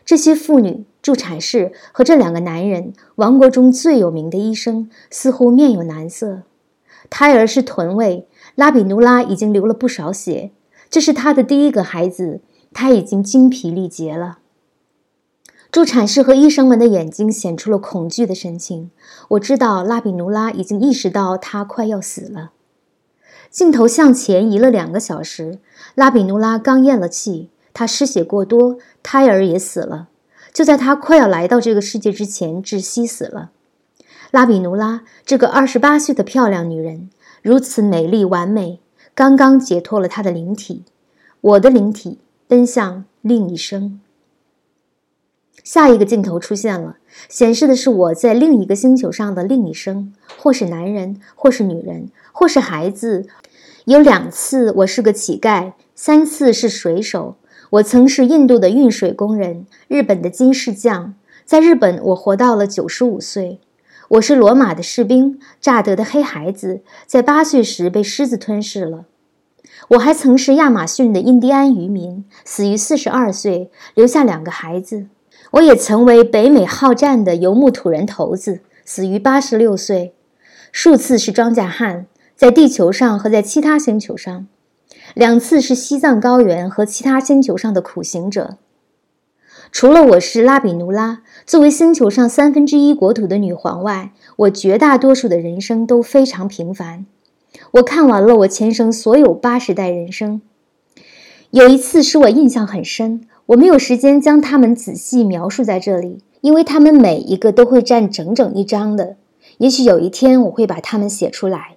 [0.04, 6.42] 这些妇女、助产士和这两个男人，王国中最有名的医生，似乎面有难色。
[7.08, 10.50] 胎儿是臀位，拉比努拉已经流了不少血，
[10.90, 12.40] 这是他的第一个孩子，
[12.72, 14.38] 他已经精疲力竭了。
[15.70, 18.90] 助产士和医生们的眼睛显出了恐惧的神情。
[19.28, 22.52] 我知道拉比努拉已经意识到他快要死了。
[23.50, 25.58] 镜头向前移了两个小时，
[25.94, 30.08] 拉比努拉刚咽了气，他失血过多，胎儿也死了，
[30.52, 33.50] 就在他快要来到这个世界之前窒息死了。
[34.30, 37.10] 拉比努拉这个二十八岁的漂亮女人，
[37.42, 38.80] 如此美丽完美，
[39.14, 40.84] 刚刚解脱了她的灵体。
[41.40, 44.00] 我的灵体奔向另一生。
[45.62, 46.96] 下一个镜头出现了，
[47.28, 53.26] 显示的是我在另一个星球上的另一生，或是男人，或是女人，或是孩子。
[53.84, 57.36] 有两次我是个乞丐，三次是水手。
[57.68, 61.14] 我曾是印度的运水工人，日本的金饰匠。
[61.44, 63.60] 在日本，我活到了九十五岁。
[64.08, 69.04] 我是罗马的士兵，乍得的黑孩子，在八岁时被狮子吞噬了。
[69.88, 75.06] 我还曾是亚马逊的印第安渔民，死于四十二岁，留下两个孩子。
[75.52, 80.12] 我也曾为北美好战的游牧土人头子，死于八十六岁。
[80.70, 84.46] 数次是庄稼汉，在地球上和在其他星球上；
[85.14, 88.58] 两次是西藏高原和其他星球上的苦行者。
[89.72, 97.06] 除了我是拉比努拉，作为星球上三分之一国土的女皇外，我绝大多数的人生都非常平凡。
[97.72, 100.40] 我看完了我前生所有八十代人生，
[101.50, 109.16] 有一次使我印象很深，我没有时间将它们仔细描述在这里，因为它们每一个都会占整整一章的。
[109.58, 111.76] 也许有一天我会把它们写出来。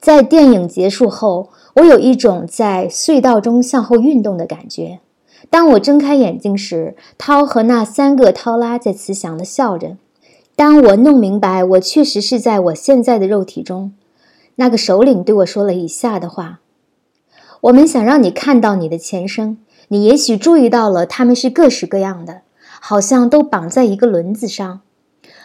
[0.00, 5.00] 在电影结束后，我有一种在隧道中向后运动的感觉。
[5.50, 9.96] 当我睁开眼睛时，涛和那三个涛拉在慈祥地笑着。
[10.54, 13.92] 当我弄明白我确实是在我现在的肉体中，
[14.60, 16.60] 那个首领对我说了以下的话
[17.62, 19.56] ：“我们想让你看到你的前生。
[19.88, 22.42] 你也许注意到了，它们是各式各样的，
[22.78, 24.82] 好像都绑在一个轮子上。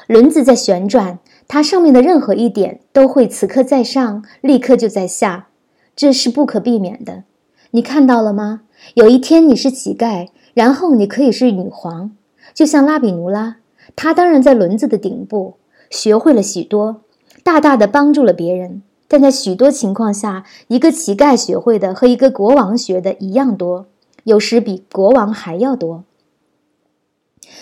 [0.08, 5.48] 轮子在旋转，它上面的任何一点都会此刻在上，立刻就在下，
[5.96, 7.24] 这是不可避免的。
[7.72, 8.64] 你看到了吗？”
[8.96, 12.12] 有一天你是乞丐，然后你可以是女皇，
[12.54, 13.56] 就像拉比奴拉。
[13.96, 15.54] 她当然在轮子的顶部，
[15.90, 17.04] 学会了许多，
[17.42, 18.82] 大大的帮助了别人。
[19.08, 23.88] 但在许多情况下，一个乞丐学会的和一个国王学的一样多，
[24.24, 26.04] 有时比国王还要多。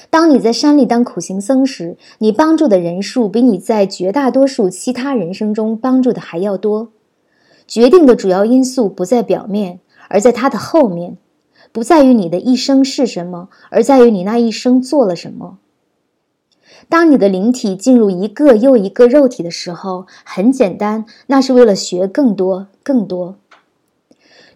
[0.09, 6.89] 当你在山里当苦行僧时，你帮助的人数比你在绝大多数其他人生中帮助的还要多。
[7.67, 9.79] 决定的主要因素不在表面。
[10.09, 11.17] 而在它的后面，
[11.71, 15.57] 不在于你的一生是什么，而在于你那一生做了什么。
[16.89, 23.35] 当你的灵体进入一个又一个肉体的时候，很简单，那是为了学更多、更多。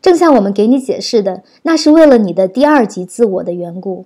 [0.01, 4.05] 正像我们给你解释的，那是为了你的第二级自我的缘故。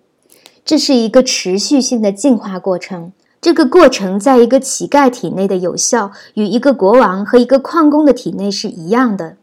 [0.63, 3.11] 这是一个持续性的进化过程。
[3.41, 9.37] 这个过程在一个乞丐体内的有效，与一个国王和一个矿工的体内是一样的。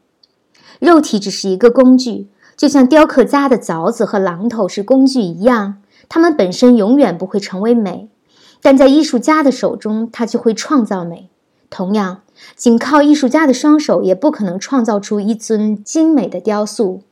[0.78, 8.08] 肉体只是一个工具，就像雕刻家的凿子和榔头是工具一样，它们本身永远不会成为美。
[8.60, 11.28] 但在艺术家的手中，他就会创造美。
[11.70, 12.22] 同样，
[12.56, 17.02] 仅靠艺术家的双手也不可能创造出一尊精美的雕塑。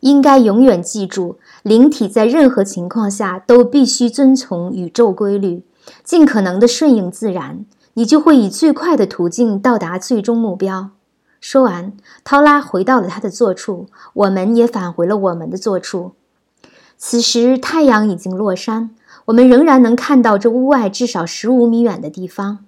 [0.00, 5.62] 应该永远记住，灵体在任何情况下都必须遵从宇宙规律，
[6.02, 7.64] 尽可能的顺应自然，
[7.94, 10.90] 你就会以最快的途径到达最终目标。
[11.40, 11.92] 说完，
[12.24, 16.12] 涛拉回到了他的坐处，我们也返回了我们的坐处。
[16.96, 18.90] 此时，太阳已经落山。
[19.26, 22.64] 我们仍然能看到这屋外至少十五米远的地方，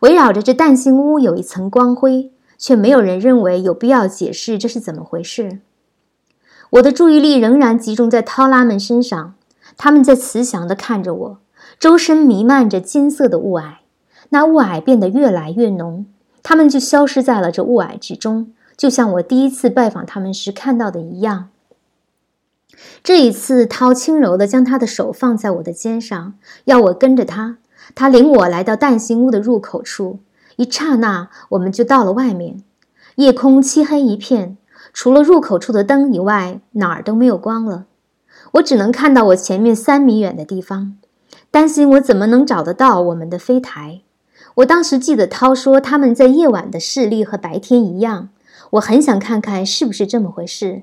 [0.00, 5.58] 围绕着这蛋形屋有一层光辉，却没有人认为有必要解释这是怎么回事。
[6.70, 9.34] 我的注意力仍然集中在涛拉们身上，
[9.76, 11.38] 他们在慈祥地看着我，
[11.78, 13.74] 周身弥漫着金色的雾霭，
[14.30, 16.06] 那雾霭变得越来越浓，
[16.42, 21.50] 他们就消失在了这雾霭之中，就像我第一次拜访他们时看到的一样。
[23.02, 26.34] 这一次，涛轻柔地将他的手放在我的肩上，
[26.66, 27.58] 要我跟着他。
[27.94, 30.20] 他领我来到蛋形屋的入口处，
[30.56, 32.62] 一刹那，我们就到了外面。
[33.16, 34.56] 夜空漆黑一片，
[34.92, 37.86] 除了入口处的灯以外，哪儿都没有光了。
[38.52, 40.96] 我只能看到我前面三米远的地方，
[41.50, 44.00] 担心我怎么能找得到我们的飞台。
[44.56, 48.28] 我当时记得涛说他们在夜晚的视力和白天一样，
[48.70, 50.82] 我很想看看是不是这么回事。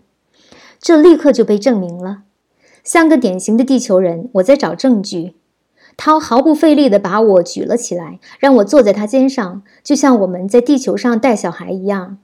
[0.81, 2.23] 这立刻就被证明了，
[2.83, 5.35] 像个典型的地球人，我在找证据。
[5.97, 12.17] 涛毫不费力地把我举了起来，让我坐在他肩上，就像我们在地球上带小孩一样。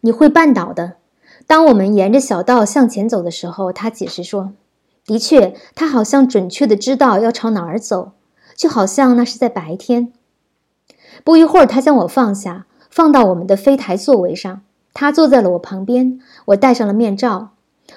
[0.00, 0.94] 你会绊倒的。
[1.46, 4.54] 当我们沿着小道向前走的时候，他解释说
[5.04, 8.12] ：“的确，他好像准确地知道要朝哪儿走，
[8.56, 10.12] 就好像那是在白天。”
[11.22, 14.62] 不一会儿，他将我放下，放到我们的飞台座位上。
[14.94, 17.50] 他坐在了我旁边，我戴上了面罩。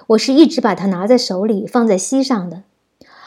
[0.08, 2.63] 我是一直把它拿在手里，放在膝上的，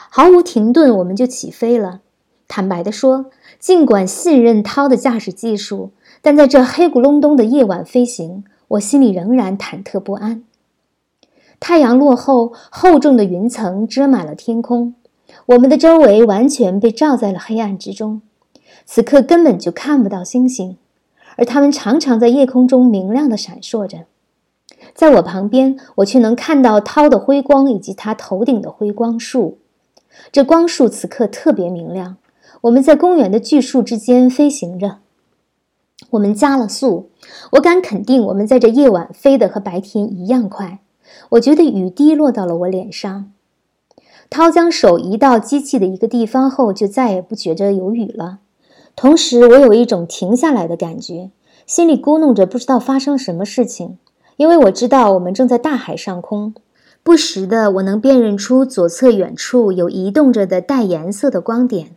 [0.09, 2.01] 毫无停顿，我们就起飞了。
[2.49, 3.27] 坦白地说，
[3.59, 10.45] 尽管信任涛的驾驶技术，但在这黑咕隆咚的夜晚飞行，我心里仍然忐忑不安。
[11.59, 14.95] 太阳落后，厚重的云层遮满了天空，
[15.47, 18.21] 我们的周围完全被罩在了黑暗之中，
[18.85, 20.77] 此刻根本就看不到星星，
[21.37, 24.07] 而它们常常在夜空中明亮地闪烁着。
[24.95, 29.59] 在我旁边，我却能看到涛的辉光以及他头顶的辉光束。
[30.31, 32.17] 这光束此刻特别明亮。
[32.63, 34.99] 我们在公园的巨树之间飞行着。
[36.11, 37.09] 我们加了速，
[37.53, 40.81] 我敢肯定，我们在这夜晚飞得和白天一样快。
[41.31, 43.33] 我觉得雨滴落到了我脸上。
[44.29, 48.39] 涛将手移到机器的一个地方后，就再也不觉着有雨了。
[48.95, 51.31] 同时，我有一种停下来的感觉，
[51.67, 53.99] 心里咕哝着，不知道发生什么事情。
[54.37, 56.55] 因为我知道我们正在大海上空，
[57.03, 61.97] 不时的我能辨认出左侧远处有移动着的带颜色的光点，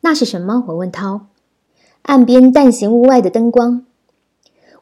[0.00, 0.64] 那是什么？
[0.68, 1.26] 我问涛。
[2.02, 3.84] 岸边蛋形屋外的灯光。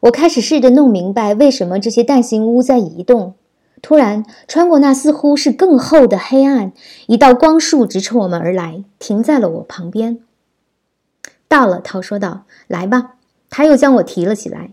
[0.00, 3.34] 我开始试着弄明白为什么这些蛋形屋在移动。
[3.82, 6.72] 突然，穿过那似乎是更厚的黑暗，
[7.06, 10.18] 一道光束直冲我们而来，停在了我旁边。
[11.48, 13.14] 到了，涛说道：“来吧。”
[13.50, 14.70] 他又将我提了起来。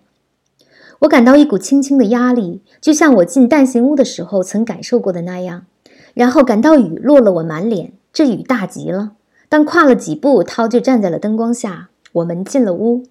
[0.99, 5.65] 我感到一股轻轻的压力，就像我进蛋形屋的时候曾感受过的那样。
[6.13, 9.11] 然后感到雨落了我满脸，这雨大极了。
[9.49, 11.89] 但跨了几步，涛就站在了灯光下。
[12.13, 13.03] 我们进了屋。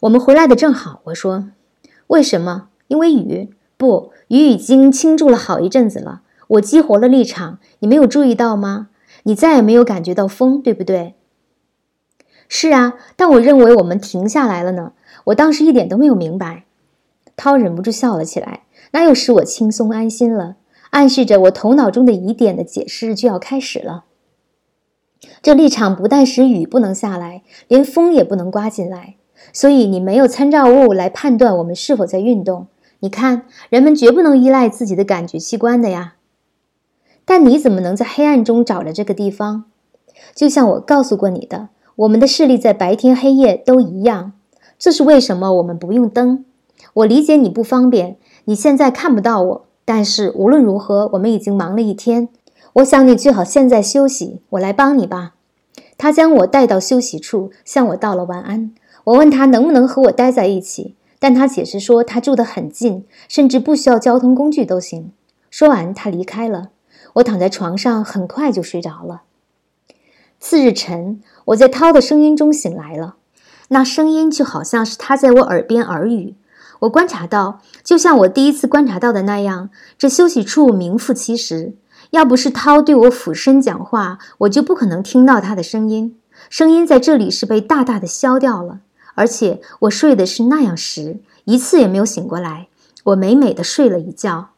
[0.00, 1.48] 我们回来的正好，我说
[2.06, 2.68] ：“为什么？
[2.86, 3.50] 因为雨？
[3.76, 6.22] 不，雨已经倾注了好一阵子了。
[6.46, 8.88] 我激活了立场，你没有注意到吗？
[9.24, 11.14] 你再也没有感觉到风，对不对
[12.48, 14.92] ？”“是啊，但我认为我们停下来了呢。
[15.24, 16.62] 我当时一点都没有明白。”
[17.36, 18.62] 涛忍不住笑了起来，
[18.92, 20.56] 那又使我轻松安心了，
[20.90, 24.04] 暗示着我头脑中的疑点的解释就要开始了。
[25.42, 29.16] 这立场不但使雨不能下来，连风也不能刮进来，
[29.52, 32.68] 所以你没有参照物来判断我们是否在运动。
[33.00, 36.14] 你看，人们绝不能依赖自己的感觉器官的呀。
[37.24, 39.64] 但你怎么能在黑暗中找着这个地方？
[40.34, 44.32] 就像我告诉过你的，我们的视力在白天黑夜都一样。
[44.78, 46.44] 这是为什么我们不用灯。
[46.96, 48.16] 我理解你不方便，
[48.46, 52.30] 你现在看不到我，但是无论如何，我们已经忙了一天。
[52.74, 55.34] 我想你最好现在休息，我来帮你吧。
[55.98, 58.72] 他将我带到休息处，向我道了晚安。
[59.04, 65.12] 我问他能不能和我待在一起，但他解释说他住得很近，甚至不需要交通工具都行。
[65.50, 66.70] 说完，他离开了。
[67.16, 69.24] 我躺在床上，很快就睡着了。
[70.40, 73.16] 次日晨，我在涛的声音中醒来了，
[73.68, 76.34] 那声音就好像是他在我耳边耳语。
[76.80, 81.74] 我观察到，就像我第一次观察到的那样，这休息处名副其实。
[82.10, 86.16] 要不是涛对我俯身讲话，我就不可能听到他的声音。
[86.48, 88.80] 声音在这里是被大大的消掉了，
[89.14, 92.68] 而且我睡的是那样实，一次也没有醒过来。
[93.04, 94.50] 我美美的睡了一觉。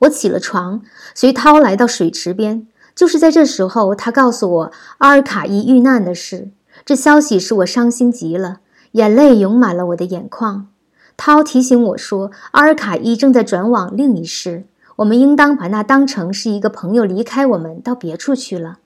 [0.00, 0.82] 我起了床，
[1.14, 2.66] 随涛来到水池边。
[2.94, 6.50] 就是在这时候，他告诉我阿尔卡伊遇难的事。
[6.84, 8.58] 这消息使我伤心极了，
[8.92, 10.68] 眼泪涌满了我的眼眶。
[11.16, 14.64] 涛提醒我说，阿尔卡伊正在转往另一世。
[14.96, 18.78] 我们应当把那当成是一个朋友离开我们到别处去了。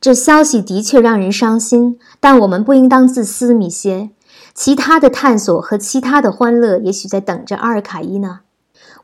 [0.00, 4.10] 这消息的确让人伤心，但我们不应当自私，米歇。
[4.52, 8.40] 其他的探索和其他的欢乐也许在等着阿尔卡伊呢。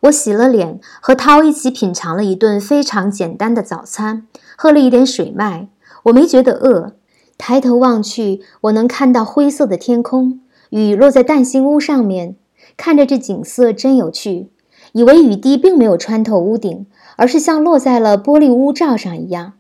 [0.00, 5.68] 我洗了脸，和涛一起品尝了一顿非常简单的早餐，喝了一点水麦。
[6.04, 6.92] 我没觉得饿。
[7.38, 12.34] 抬头望去，我能看到灰色的天空，雨落在蛋心屋上面，
[12.76, 14.48] 看着这景色真有趣。
[14.92, 16.86] 以为雨滴并没有穿透屋顶，
[17.16, 19.52] 而是像落在了玻璃屋罩上一样，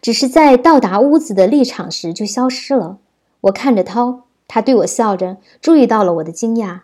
[0.00, 2.98] 只是在到达屋子的立场时就消失了。
[3.42, 6.80] 我看着涛，他对我笑着，注意到了我的惊讶。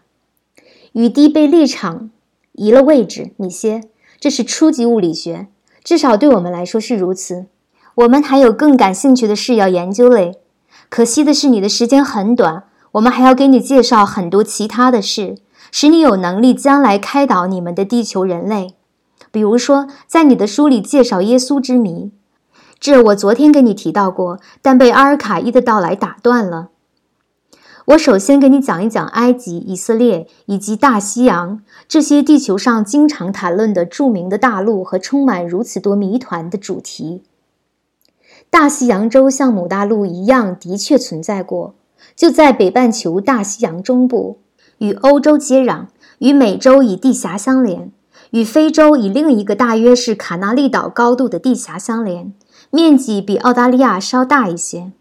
[0.93, 2.11] 雨滴被立场
[2.53, 3.83] 移了位置，米歇，
[4.19, 5.47] 这是初级物理学，
[5.85, 7.47] 至少对我们来说是如此。
[7.99, 10.39] 我们还有更感兴趣的事要研究嘞。
[10.89, 15.39] 可惜的是，你的时间很短，我们还要给你介绍很多其他的事。
[15.73, 18.77] 使你有能力将来开导你们的地球人类，
[19.33, 22.13] 比如说，在你的书里介绍耶稣之谜，
[22.79, 26.69] 这我昨天跟你提到过，但被阿尔卡伊的到来打断了。
[27.87, 37.25] 我首先给你讲一讲埃及、以色列以及大西洋这些地球上经常谈论的著名的大陆和充满如此多谜团的主题。
[38.51, 41.75] 大西洋洲像母大陆一样的确存在过，
[42.17, 44.39] 就在北半球大西洋中部。
[44.79, 45.87] 与欧洲接壤，
[46.19, 47.91] 与美洲以地峡相连，
[48.31, 52.33] 与非洲以另一个大约是卡纳利岛高度的地峡相连，
[52.71, 54.93] 面积比澳大利亚稍大一些。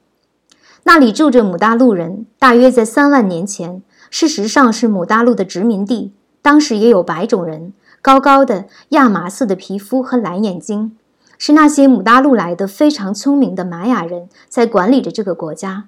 [0.84, 6.12] 那里住着姆大陆人，大约在三万年前，事实上是姆大陆的殖民地。
[6.42, 10.98] 当时也有白种人，高高的亚麻色的皮肤和蓝眼睛，
[11.38, 15.86] 是那些姆大陆来的非常聪明的玛雅人在管理着这个国家。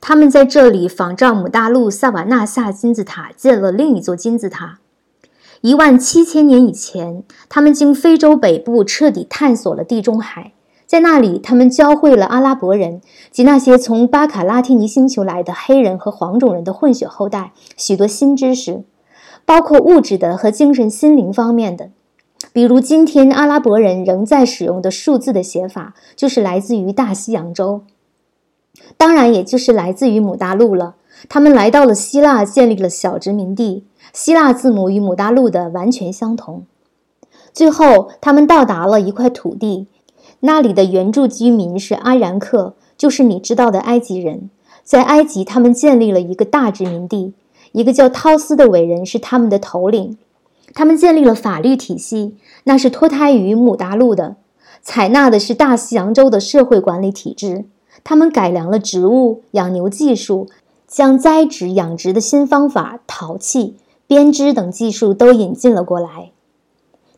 [0.00, 4.78] 他们在这里仿照姆大陆萨瓦纳萨金字塔建了另一座金字塔。
[5.60, 10.52] 一万七千年以前，他们经非洲北部彻底探索了地中海，
[10.86, 13.00] 在那里，他们教会了阿拉伯人
[13.32, 18.84] 及那些从巴卡拉提尼星球来的黑人和黄种人的混血后代许多新知识，
[19.44, 21.90] 包括物质的和精神心灵方面的。
[22.58, 27.82] 比如，今天阿拉伯人仍在使用的数字的写法，就是来自于大西洋洲。
[28.96, 30.96] 当然，也就是来自于母大陆了。
[31.28, 33.84] 他们来到了希腊，建立了小殖民地。
[34.12, 36.64] 希腊字母与母大陆的完全相同。
[37.52, 39.86] 最后，他们到达了一块土地，
[40.40, 44.50] 那里的原住居民是阿然克，就是你知道的埃及人。
[44.82, 47.34] 在埃及，他们建立了一个大殖民地，
[47.70, 50.18] 一个叫陶斯的伟人是他们的头领。
[50.74, 54.36] 他们建立了法律体系，那是脱胎于母大陆的，
[54.82, 57.64] 采纳的是大西洋洲的社会管理体制。
[58.04, 60.46] 他们改良了植物养牛技术，
[60.86, 66.30] 将栽植养殖的新方法、陶器、编织等技术都引进了过来。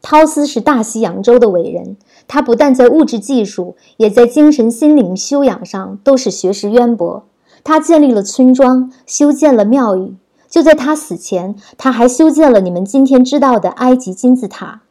[0.02, 7.24] 陶斯是大西洋洲的伟人，他不但在物质技术，也在精神心灵修养上都是学识渊博。
[7.62, 10.14] 他建立了村庄，修建了庙宇。
[10.50, 14.82] 就在他死前，他还修建了你们今天知道的埃及金字塔。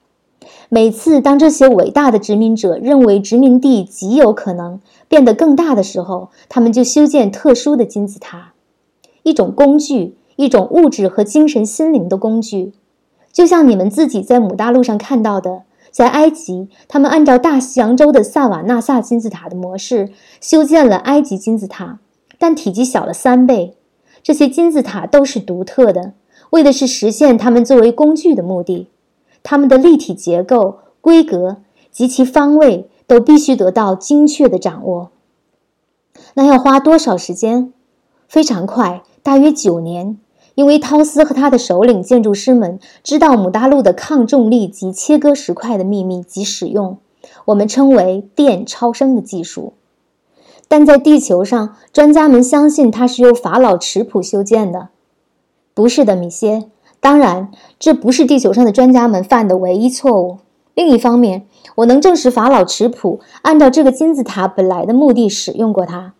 [0.69, 8.53] 每次当这些伟大的殖民者认为殖民地极有可能变得更大的时候，他们就修建特殊的金字塔，
[9.23, 12.71] 一种工具，一种物质和精神心灵的工具，
[13.33, 21.99] 就像你们自己在母大陆上看到的，在埃及，他们按照大西洋洲的萨瓦纳萨金字塔的模式修建了埃及金字塔，
[22.37, 23.75] 但体积小了三倍。
[24.23, 26.13] 这些金字塔都是独特的，
[26.51, 28.87] 为的是实现它们作为工具的目的。
[29.41, 31.57] 它们的立体结构、规格
[31.91, 35.11] 及其方位都必须得到精确的掌握。
[36.33, 37.73] 那要花多少时间？
[38.27, 40.17] 非常快，大约九年。
[40.55, 46.97] 因为涛斯和他的首领建筑师们知道母大陆的抗重力及切割石块的秘密及使用，
[47.45, 49.71] 我们称为电超声的技术。
[50.69, 54.89] 但在地球上，专家们相信它是由法老池普修建的。
[55.73, 56.69] 不是的，米歇。
[57.01, 60.37] 当然，这不是地球上的专家们犯的唯一错误。
[60.75, 61.47] 另一方面，
[61.77, 66.13] 我能证实法老池普按照这个金字塔本来的目的使用过它。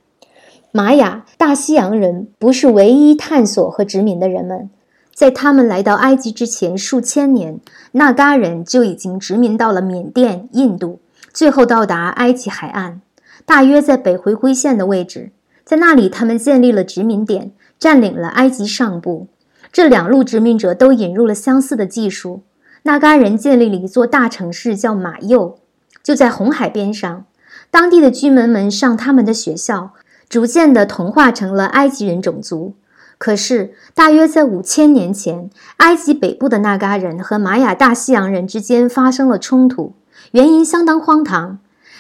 [0.72, 4.70] 玛雅、大西洋人不是唯一探索和殖民的人们，
[5.14, 7.60] 在他们来到埃及之前数千年，
[7.92, 11.00] 纳嘎人就已经殖民到了缅甸、印度，
[11.32, 13.02] 最后到达埃及海岸，
[13.50, 15.32] 大约在北回归线的位置。
[15.66, 19.28] 在那里，他们建立了殖民点，占领了埃及上部。
[19.72, 22.44] 这两路殖民者都引入了相似的技术。
[22.84, 25.58] 纳嘎人建立了一座大城市，叫马右，
[26.04, 27.26] 就在红海边上。
[27.72, 29.94] 当地的居民们上他们的学校。
[30.30, 32.76] 逐渐地同化成了埃及人种族。
[33.18, 39.94] 可是，大约在五千年前，埃及北部的纳嘎人和玛雅大西洋人之间发生了冲突，
[40.34, 41.58] 原因相当荒唐。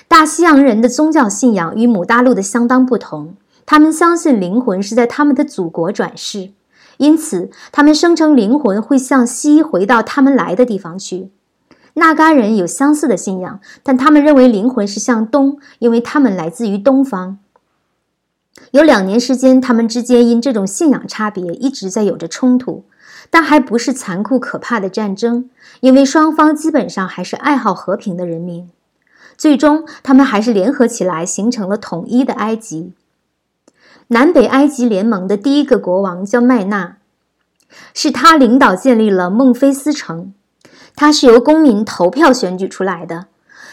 [0.09, 3.35] 大西洋人的宗教信仰与母大陆的相当不同，
[3.67, 6.49] 他们相信灵魂是在他们的祖国转世，
[6.97, 11.29] 因此他们声称灵魂会向西回到他们来的地方去。
[11.93, 17.37] 纳嘎人有相似的信仰，但他们认为灵魂是向东，因为他们来自于东方。
[18.71, 22.83] 有两年时间，他们之间因这种信仰差别一直在有着冲突，
[23.29, 25.51] 但还不是残酷可怕的战争，
[25.81, 28.71] 因为双方基本上还是爱好和平的人民。
[29.39, 32.91] 最终，他们还是联合起来，形成了统一的埃及。
[34.07, 36.97] 南北埃及联盟的第一个国王叫麦纳，
[37.93, 40.33] 是他领导建立了孟菲斯城。
[40.93, 43.27] 他是由公民投票选举出来的，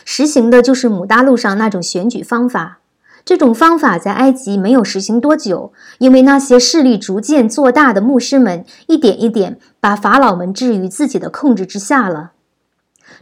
[0.05, 2.79] 实行的就是母大陆上那种选举方法。
[3.25, 12.31] 这种方法在埃及没有实行多久，因为那些势力逐渐做大的牧师们一点一点把法老们置于自己的控制之下了。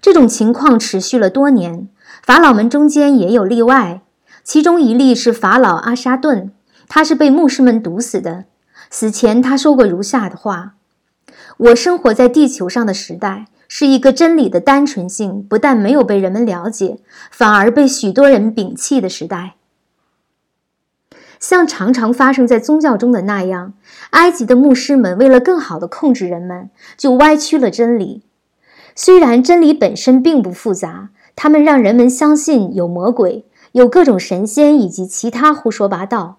[0.02, 1.88] 这种情况持续了多年，
[2.24, 4.00] 法老们中间也有例外，
[4.42, 6.50] 其中一例是法老阿沙顿，
[6.88, 8.46] 他是被牧师们毒死的。
[8.88, 10.76] 死前他说过如下的话
[11.68, 16.96] ：“我生活在地球上的时代，是一个真理的单纯性不但没有被人们了解，
[17.30, 19.56] 反而被许多人摒弃的时代。”
[21.38, 23.74] 像常常发生在宗教中的那样，
[24.12, 28.22] 埃及的牧师们为了更好地控制人们，就歪曲了真理。
[28.96, 36.38] 虽然真理本身并不复杂，他们让人们相信有魔鬼、有各种神仙以及其他胡说八道。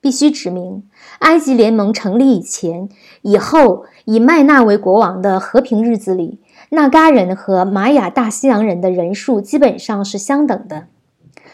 [0.00, 0.88] 必须指明，
[1.18, 2.88] 埃及联盟成立以前、
[3.22, 6.38] 以后，以麦纳为国王的和平日子里，
[6.70, 10.86] 纳嘎人和玛雅大西洋人的人数基本上是相等的。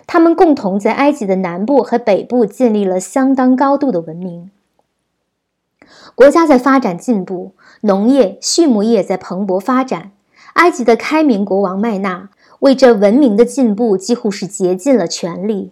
[0.06, 4.50] 他们共同在埃及的南部和北部建立了相当高度的文明。
[6.14, 10.12] 国家在发展进步，农业、畜牧业在蓬勃发展。
[10.52, 12.28] 埃及的开明国王麦纳
[12.64, 15.70] 为这文明的进步几乎是竭尽了全力。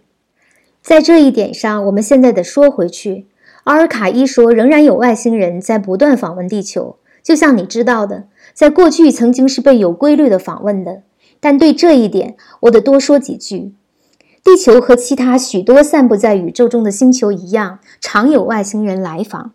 [0.82, 3.24] 在这一点上，我们现在得说回去：
[3.64, 11.00] 阿尔卡伊说，仍然有外星人在不断访问地球，就像你知道的，在过去曾经是被有规律的访问的。
[11.40, 13.72] 但对这一点，我得多说几句。
[14.44, 19.52] 地球和其他许多散布在宇宙中的星球一样，常有外星人来访。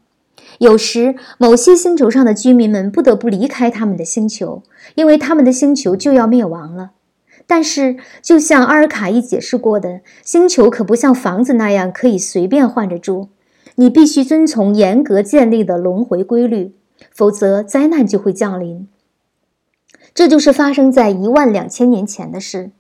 [0.58, 4.64] 有时，某些星球上的居民们不得不离开他们的星球，
[4.96, 6.94] 因为他们的星球就要灭亡了。
[7.50, 13.30] 但是，就像阿尔卡伊解释过的，星球可不像房子那样可以随便换着住，
[13.76, 16.76] 你必须遵从严格建立的轮回规律，
[17.10, 18.90] 否则灾难就会降临。
[20.14, 22.72] 这就是发生在一万两千年前的事。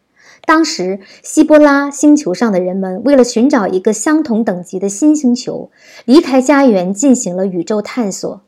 [0.45, 5.71] 当时，希波拉星球上的人们为了寻找一个相同等级的新星球，
[6.03, 8.41] 离开家园进行了宇宙探索，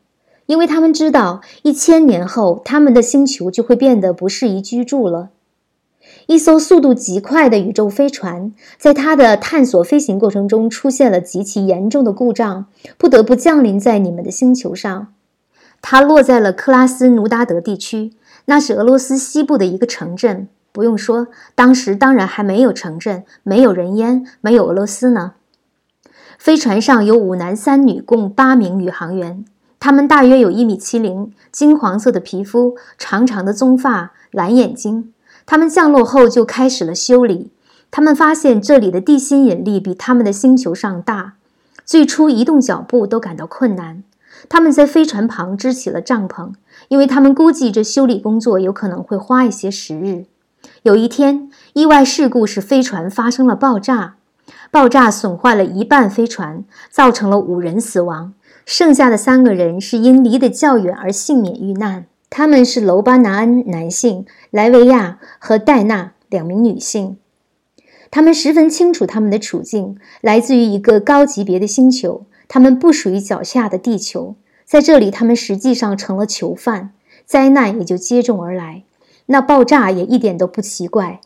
[0.47, 5.29] 因为他们知道一千年后他们的星球就会变得不适宜居住了。
[6.29, 12.67] 一艘速度极快的宇宙飞船在它的探索飞行过程中出现了极其严重的故障，
[12.99, 15.07] 不得不降临在你们的星球上。
[15.81, 18.13] 它落在了克拉斯努达德地区，
[18.45, 20.47] 那是俄罗斯西部的一个城镇。
[20.71, 25.33] 不用说，当时当然还没有城镇，没有人烟，没有俄罗斯呢。
[26.37, 29.43] 飞船上有五男三女，共八名宇航员，
[29.79, 35.11] 他们大约有一米七零，金黄色的皮肤，长长的棕发，蓝眼睛。
[35.49, 37.49] 他们降落后就开始了修理。
[37.89, 41.33] 他们发现这里的地心引力比他们的星球上大，
[41.83, 44.03] 最初移动脚步都感到困难。
[44.47, 46.51] 他们在飞船旁支起了帐篷，
[46.89, 50.25] 因为他们估计这修理工作有可能会花一些时日。
[50.83, 54.17] 有一天，意外事故使飞船发生了爆炸，
[54.69, 58.35] 爆炸损坏了一半飞船，造成了五人死亡。
[58.67, 62.05] 剩下的三个人是因离得较远而幸免遇难。
[62.29, 67.17] 他们是楼巴拿恩男性、莱维亚和戴娜两名女性。
[68.11, 74.35] 他们十分清楚他们的处境，来自于一个高级别的星球，他们不属于脚下的地球。
[74.65, 76.91] 在这里，他们实际上成了囚犯，
[77.25, 78.83] 灾难也就接踵而来。
[79.27, 81.21] 那爆炸也一点都不奇怪。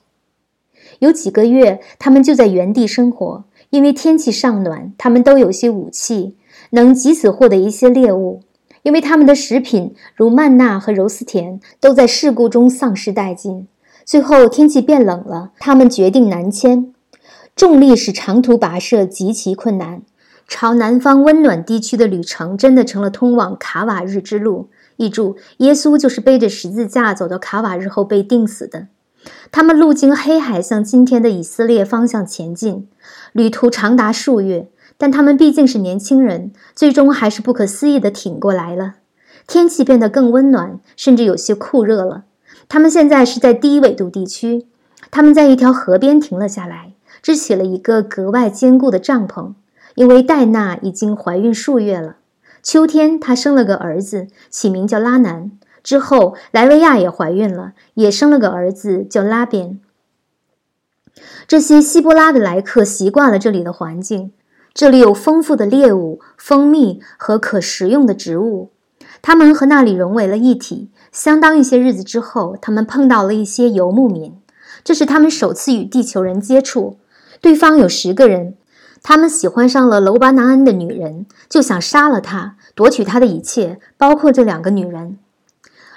[0.99, 6.35] 有几个月，他们就在原地生活，因为天气尚暖，他们都有些武器，
[6.71, 8.41] 能及此获得一些猎物。
[8.83, 13.67] 因为他们的食品如曼娜和柔丝田都在事故中丧失殆尽。
[14.05, 16.93] 最后天气变冷了，他们决定南迁。
[17.55, 20.01] 重力使长途跋涉极其困难，
[20.47, 24.69] 朝南方温暖地区的旅程真的成了通往卡瓦日之路。
[24.97, 28.87] 译注：耶稣就是背着十字架走到卡瓦日后被钉死的。
[29.51, 32.89] 他们路经黑海，向今天的以色列方向前进，
[33.31, 34.67] 旅途长达数月。
[34.97, 38.95] 但他们毕竟是年轻人，最终还是不可思议地挺过来了。
[39.47, 42.23] 天气变得更温暖，甚至有些酷热了。
[42.69, 44.65] 他们现在是在低纬度地区。
[45.11, 49.53] 他们在一条河边停了下来，支起了一个格外坚固的帐篷，
[49.95, 52.15] 因为戴娜已经怀孕数月了。
[52.63, 55.51] 秋天，她生了个儿子，起名叫拉南。
[55.83, 59.79] 之后，莱维亚也怀孕了，也生了个儿子，叫拉边。
[61.45, 64.31] 这些希波拉的来客习惯了这里的环境。
[64.73, 68.71] 这里有丰富的猎物、蜂蜜和可食用的植物，
[69.21, 70.89] 他们和那里融为了一体。
[71.11, 74.35] 相当一些日子之后，他们碰到了一些游牧民，
[74.83, 76.97] 这是他们首次与地球人接触。
[77.39, 78.55] 对方有十个人，
[79.03, 85.19] 他们喜欢上了楼巴纳恩的女人，就想杀了她，夺取她的一切，包括这两个女人。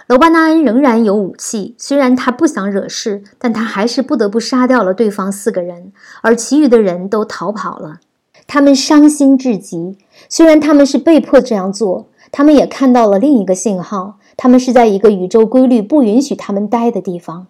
[0.07, 8.01] 楼巴纳恩仍然有武器，虽然他不想惹事，但他还是不得不杀掉了对方四个人，而其余的人都逃跑了。
[8.47, 9.97] 他们伤心至极，
[10.29, 17.49] 虽然他们是被迫这样做，他们也看到了另一个信号：他们是在一个宇宙规律不允许他们待的地方。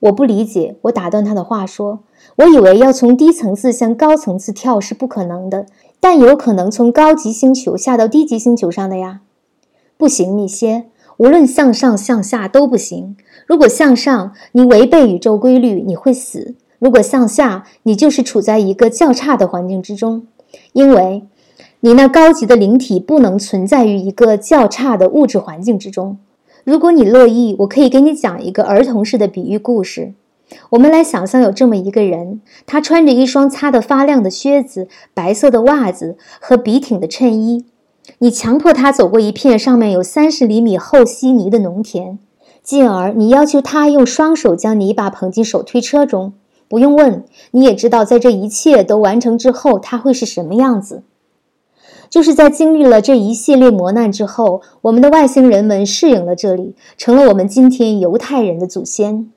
[0.00, 2.00] 我不理解，我打断他的话说
[2.36, 5.66] ：“我以为要从低层次向高层次跳是不可能的，
[6.00, 9.20] 但有可能从高级星球下到低级星球上的呀。”
[9.96, 10.86] 不行，米歇，
[11.16, 13.16] 无论向上向下都不行。
[13.46, 16.54] 如果向上，你违背宇宙规律，你会死。
[16.78, 20.26] 如果向下，你就是处在一个较差的环境之中，
[20.72, 21.22] 因为
[21.80, 26.18] 你那高级的灵体不能存在于一个较差的物质环境之中。
[26.64, 30.14] 如果你乐意，我可以给你讲一个儿童式的比喻故事。
[30.70, 37.64] 我们来想象有这么一个人，他穿着一双擦得发亮的靴子、白色的袜子和笔挺的衬衣。
[38.18, 42.18] 你强迫他走过一片上面有三十厘米厚稀泥的农田，
[42.62, 46.34] 进而你要求他用双手将泥巴捧进手推车中。
[46.68, 51.02] 不用问，你也知道，在这一切都完成之后，他会是什么样子。
[52.10, 59.30] 就是在经历了这一系列磨难之后，我们的外星人们适应了这里，成了我们今天犹太人的祖先。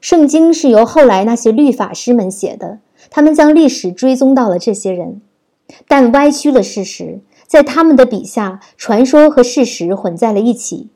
[0.00, 2.78] 圣经是由后来那些律法师们写的，
[3.10, 5.20] 他们将历史追踪到了这些人，
[5.88, 10.88] 但歪曲了事实，在他们的笔下，传说和事实混在了一起。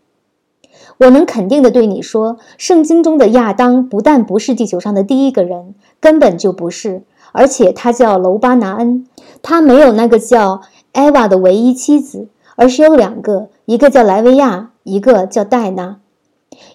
[0.99, 9.07] 我能肯定的对你说，圣经中的亚当不但不是地球上的第一个人，根本就不是，而且他叫楼巴拿恩，
[9.43, 10.61] 他没有那个叫
[10.93, 15.97] 艾娃的唯一妻子，而是有两个，一个叫莱维亚，一个叫戴娜。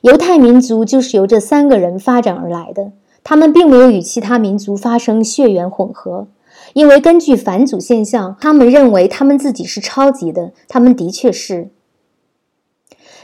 [0.01, 2.91] 犹太民族就是由这三个人发展而来的，
[3.23, 6.27] 他们并没有与其他民族发生血缘混合，
[6.73, 11.69] 因为根据返祖现象，他们认为他们自己是超级的，他们的确是。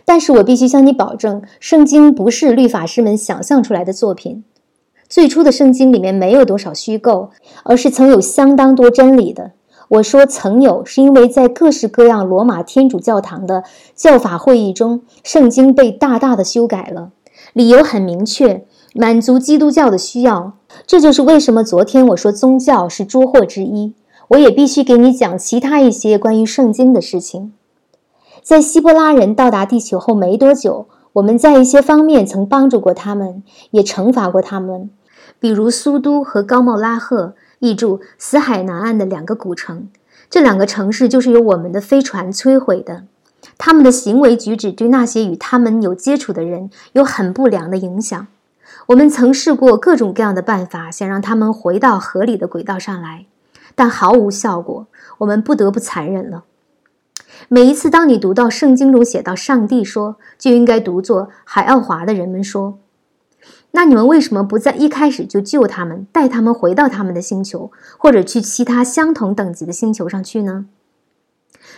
[0.06, 4.44] 但是我必须向你保证，圣经不是律法师们想象出来的作品。
[5.10, 7.32] 最初的圣经里面没有多少虚构，
[7.64, 9.52] 而是曾有相当多真理的。
[9.88, 13.64] 我说曾有，是因为在各式各样罗马天主教堂的
[13.96, 17.12] 教法会议中，圣经被大大的修改了。
[17.54, 20.54] 理由很明确，满足基督教的需要。
[20.88, 23.94] 这就是为什么昨天我说宗教是捉获之一。
[24.30, 27.54] 我也必须给你讲其他一些关于圣经的事情。
[28.46, 33.42] 在希伯拉人到达地球后没多久，我们在一些方面曾帮助过他们，
[33.72, 34.92] 也惩罚过他们，
[35.40, 39.90] 比如苏都和高茂拉赫（译注：死海南岸的两个古城）。
[40.30, 43.06] 这两个城市就是由我们的飞船摧毁的。
[43.58, 48.28] 他们的行为举止对那些与他们有接触的人有很不良的影响。
[48.86, 53.26] 我们曾试过各种各样的办法，想让他们回到合理的轨道上来，
[53.74, 54.86] 但毫无效果。
[55.18, 56.44] 我们不得不残忍了。
[57.48, 62.80] 每一次，当你读到圣经中写到上帝说，就应该读作海奥华的人们说。
[63.72, 70.66] 那你们为什么不在一开始就救他们，带他们回到他们的星球，或者去其他相同等级的星球上去呢？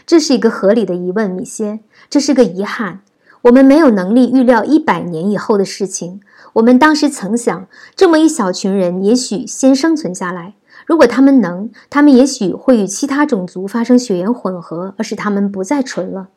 [0.06, 1.80] 这是一个合理的疑问，米歇。
[2.10, 3.02] 这是个遗憾。
[3.44, 6.22] 我们没有能力预料一百年以后的事情。
[6.54, 10.54] 我们当时曾想，这么一小群人也许先生存下来。
[10.88, 16.30] 如果他们能，他们也许会与其他种族发生血缘混合，而使他们不再纯了。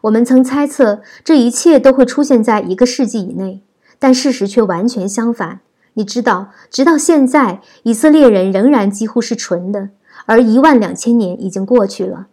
[0.00, 3.62] 我们曾猜测，这一切都会出现在一个世纪以内，
[3.98, 5.60] 但事实却完全相反。
[5.94, 9.90] 你知道，直到现在，以色列人仍然几乎是纯的，
[10.24, 12.28] 而一万两千年已经过去了。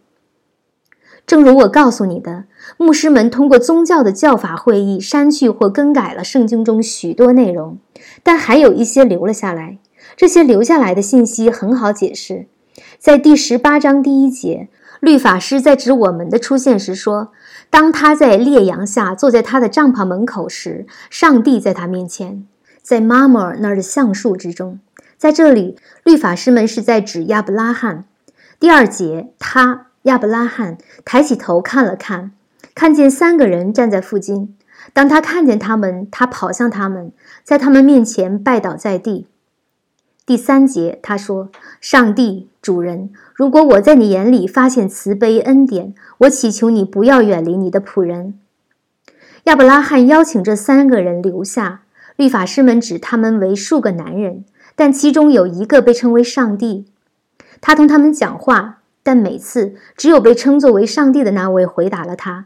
[1.26, 2.44] 正如我告诉你的，
[2.78, 7.76] 牧师们通过宗教的教法会议删去或更改了圣经中许多内容，
[8.22, 9.76] 但还有一些留了下来。
[10.18, 12.46] 这些留下来的信息很好解释，
[12.98, 17.30] 在第十八章第一节，律法师在指我们的出现时说
[17.70, 22.44] ：“当他在烈阳下坐在他的帐篷门口时，上帝在他面前，
[22.82, 24.80] 在妈摩尔那儿的橡树之中。”
[25.16, 28.04] 在这里，律法师们是在指亚伯拉罕。
[28.58, 29.84] 第二节，他。
[30.02, 32.32] 亚伯拉罕抬起头看了看，
[32.74, 34.56] 看见三个人站在附近。
[34.92, 37.12] 当他看见他们，他跑向他们，
[37.44, 39.26] 在他们面前拜倒在地。
[40.28, 41.48] 第三节，他说
[41.80, 48.34] ：“上帝，主人，如果我在你眼里发现慈悲恩典，我祈求你不要远离你的仆人。”
[49.44, 51.80] 亚伯拉罕邀请这三个人留下。
[52.16, 54.44] 律法师们指他们为数个男人，
[54.76, 56.84] 但其中有一个被称为上帝。
[57.62, 58.80] 他同他们讲话。
[59.02, 62.44] 但每次只有被称作为上帝的那位回答了他。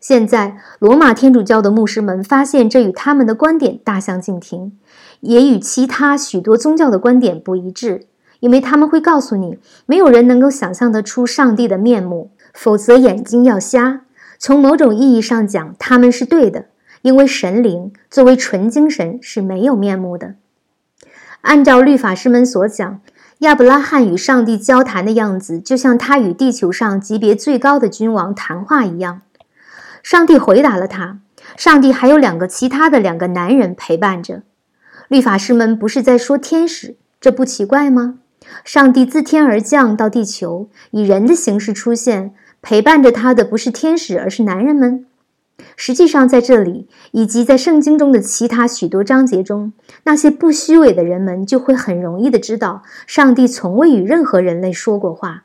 [0.00, 4.78] 现在，罗马天主教的牧师们发现这与他们的观点大相径庭，
[5.20, 8.06] 也与其他许多宗教的观点不一致，
[8.40, 14.02] 因为他们会告诉你，没有人能够想象得出上帝的面目，否则眼睛要瞎。
[14.38, 16.66] 从某种意义上讲，他们是对的，
[17.02, 20.34] 因为神灵作为纯精神是没有面目的。
[21.42, 23.00] 按照律法师们所讲。
[23.42, 29.22] 亚伯拉罕与上帝交谈的样子，就像他与地球上级别最高的君王谈话一样。
[30.02, 31.20] 上帝回答了他。
[31.56, 34.42] 上帝还有两个其他的两个男人陪伴着。
[35.08, 38.18] 律法师们不是在说天使，这不奇怪吗？
[38.62, 45.06] 上帝自天而降到地球，以人的形式出现，陪伴着他的不是天使，而是男人们。
[45.76, 49.72] 实际上，在这里以及在圣经中的其他许多章节中，
[50.04, 55.44] 那些不虚伪的人们就会很容易的知道，上帝从未与任何人类说过话。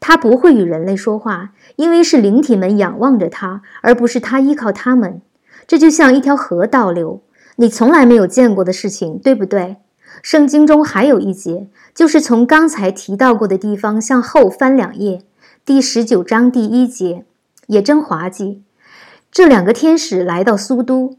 [0.00, 5.22] 他不会与人类说话，因为是灵体们仰望着他，而不是他依靠他们。
[5.66, 7.20] 这就像一条河倒流，
[7.60, 9.78] 你从来没有见过的事情，对不对？
[10.22, 15.22] 圣经中还有一节，就是从刚才提到过的地方向后翻两页，
[15.64, 17.24] 第十九章第一节，
[17.66, 18.62] 也真滑稽。
[19.32, 21.16] 这两个天使来到苏都，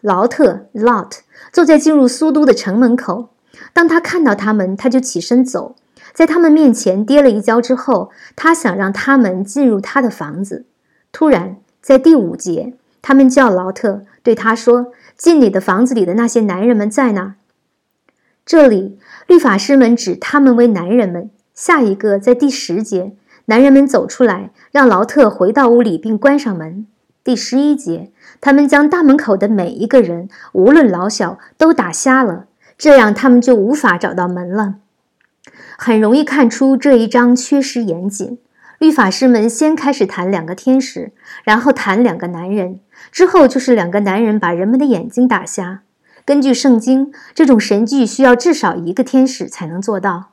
[0.00, 1.18] 劳特 （Lot）
[1.52, 3.28] 坐在进入苏都的城门口。
[3.72, 5.76] 当他看到他们，他就起身走，
[6.12, 10.66] 在他们面前跌了一跤之后，他想让他们进入他的房子。
[11.12, 12.74] 突然，在第五节，
[13.06, 17.36] 他们叫劳特，对他说：“进你的房子里的那些男人们在哪？”
[18.44, 18.98] 这里，
[19.28, 21.30] 律法师们指他们为男人们。
[21.54, 23.12] 下一个，在第十节，
[23.44, 26.84] 男人们走出来，让劳特回到屋里并关上门。
[27.22, 32.46] 第十一节，他们将大门口的每一个人，无论老小，都打瞎了，
[32.76, 34.78] 这样他们就无法找到门了。
[35.78, 38.38] 很容易看出这一章缺失严谨。
[38.78, 41.12] 律法师们先开始谈两个天使，
[41.44, 45.82] 然后谈两个男人，之后就是两个男人把人们的眼睛打瞎。
[46.24, 50.32] 根据圣经，这种神迹需要至少一个天使才能做到。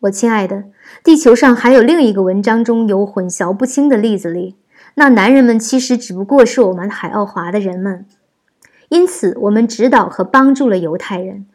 [0.00, 0.64] 我亲爱的，
[1.04, 4.56] 地球上还有另一个文章中有混淆不清的例子里。
[4.94, 8.06] 那男人们其实只不过是我们海奥华的人们，
[8.88, 11.46] 因此我们指导和帮助了犹太人。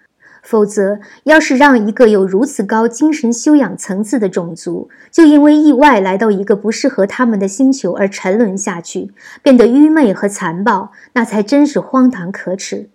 [0.42, 9.12] 否则，要是让一个有如此高精神修养层次的种族，就因为意外来到一个不适合他们的星球而沉沦下去，
[9.44, 12.90] 变得愚昧和残暴，那才真是荒唐可耻。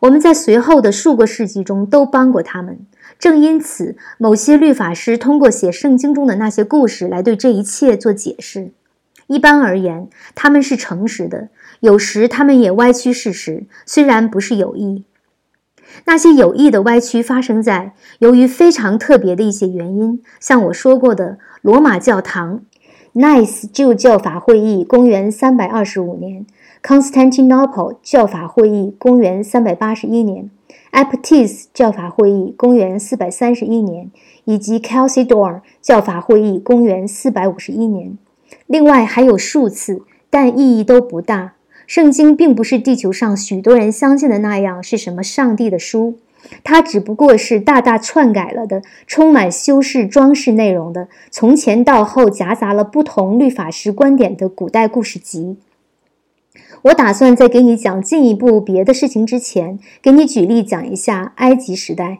[0.00, 2.78] 我们在随后的数个世纪中都帮过他们，
[3.18, 8.70] 正因此，某些律法师通过写圣经中的那些故事来对这一切做解释。
[9.26, 11.48] 一般而言，他们是诚实的。
[11.80, 15.04] 有时他们也歪曲事实，虽然不是有意。
[16.04, 22.62] 那些有意的歪曲发生在由于非常特别的一些原因，像我说过的，罗马教堂
[23.14, 26.46] ，Nice 旧教法会议，公元三百二十五年
[26.82, 30.50] ；Constantinople 教法会议，公元三百八十一年
[30.92, 34.10] ；Aptis 教法会议，公元四百三十一年；
[34.44, 38.16] 以及 Chalcedon 教法会议，公元四百五十一年。
[38.66, 41.54] 另外还有数次，但意义都不大。
[41.88, 46.18] 圣经并不是地球上许多人相信的那样是什么上帝的书，
[46.62, 55.56] 它只不过是大大篡改了的、充满修饰装饰内容的、从前到后夹杂了不同律法师观点的古代故事集。
[56.82, 62.18] 我打算在给你讲进一步别的事情之前，给你举例讲一下埃及时代。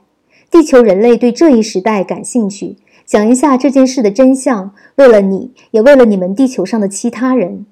[0.50, 7.66] 地球人类对这一时代感兴趣，讲一下这件事的真相，为了你，也为了你们地球上的其他人。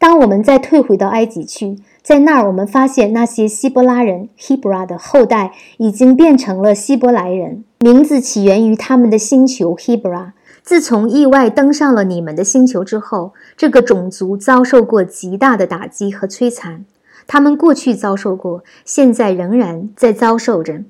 [0.00, 10.30] 当我们再退回到埃及去，在那儿我们发现那些希伯拉人 （Hebra） 的后代已经变成了希伯来人，名字起源于他们的星球 Hebra。
[10.62, 16.86] 自从意外登上了你们的星球之后，这个种族遭受过极大的打击和摧残。
[17.26, 20.80] 他们过去遭受过，现在仍然在遭受着。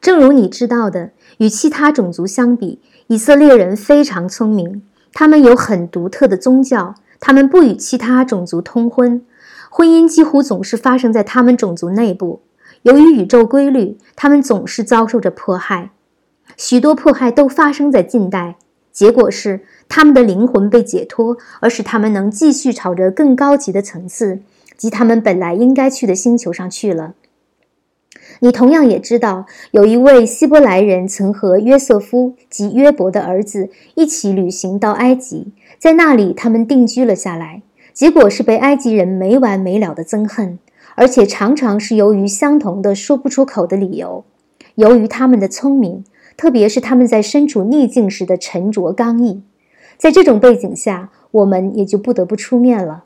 [0.00, 4.80] 正如你知道的，与其他种族相比，以色列人非常聪明。
[5.12, 9.24] 他们有很独特的宗教，他们不与其他种族通婚，
[9.70, 12.42] 婚姻几乎总是发生在他们种族内部。
[12.82, 15.90] 由于宇宙规律，他们总是遭受着迫害。
[16.56, 18.56] 许多迫害都发生在近代。
[18.92, 24.40] 结果是，他们的灵魂被解脱，而使他们能继续朝着更高级的层次
[24.76, 27.14] 及他们本来应该去的星球上去了。
[28.40, 37.62] 你同样也知道，有一位希伯来人曾和约瑟夫及约伯的儿子一起旅行到埃及，在那里他们定居了下来。
[37.92, 40.58] 结果是被埃及人没完没了的憎恨，
[40.94, 44.24] 而且常常是由于相同的说不出口的理由。
[44.74, 46.04] 由于他们的聪明。
[46.36, 49.42] 特别是他们在身处逆境时的沉着刚毅，
[49.96, 53.02] 在这种背景下，我们也就不得不出面了。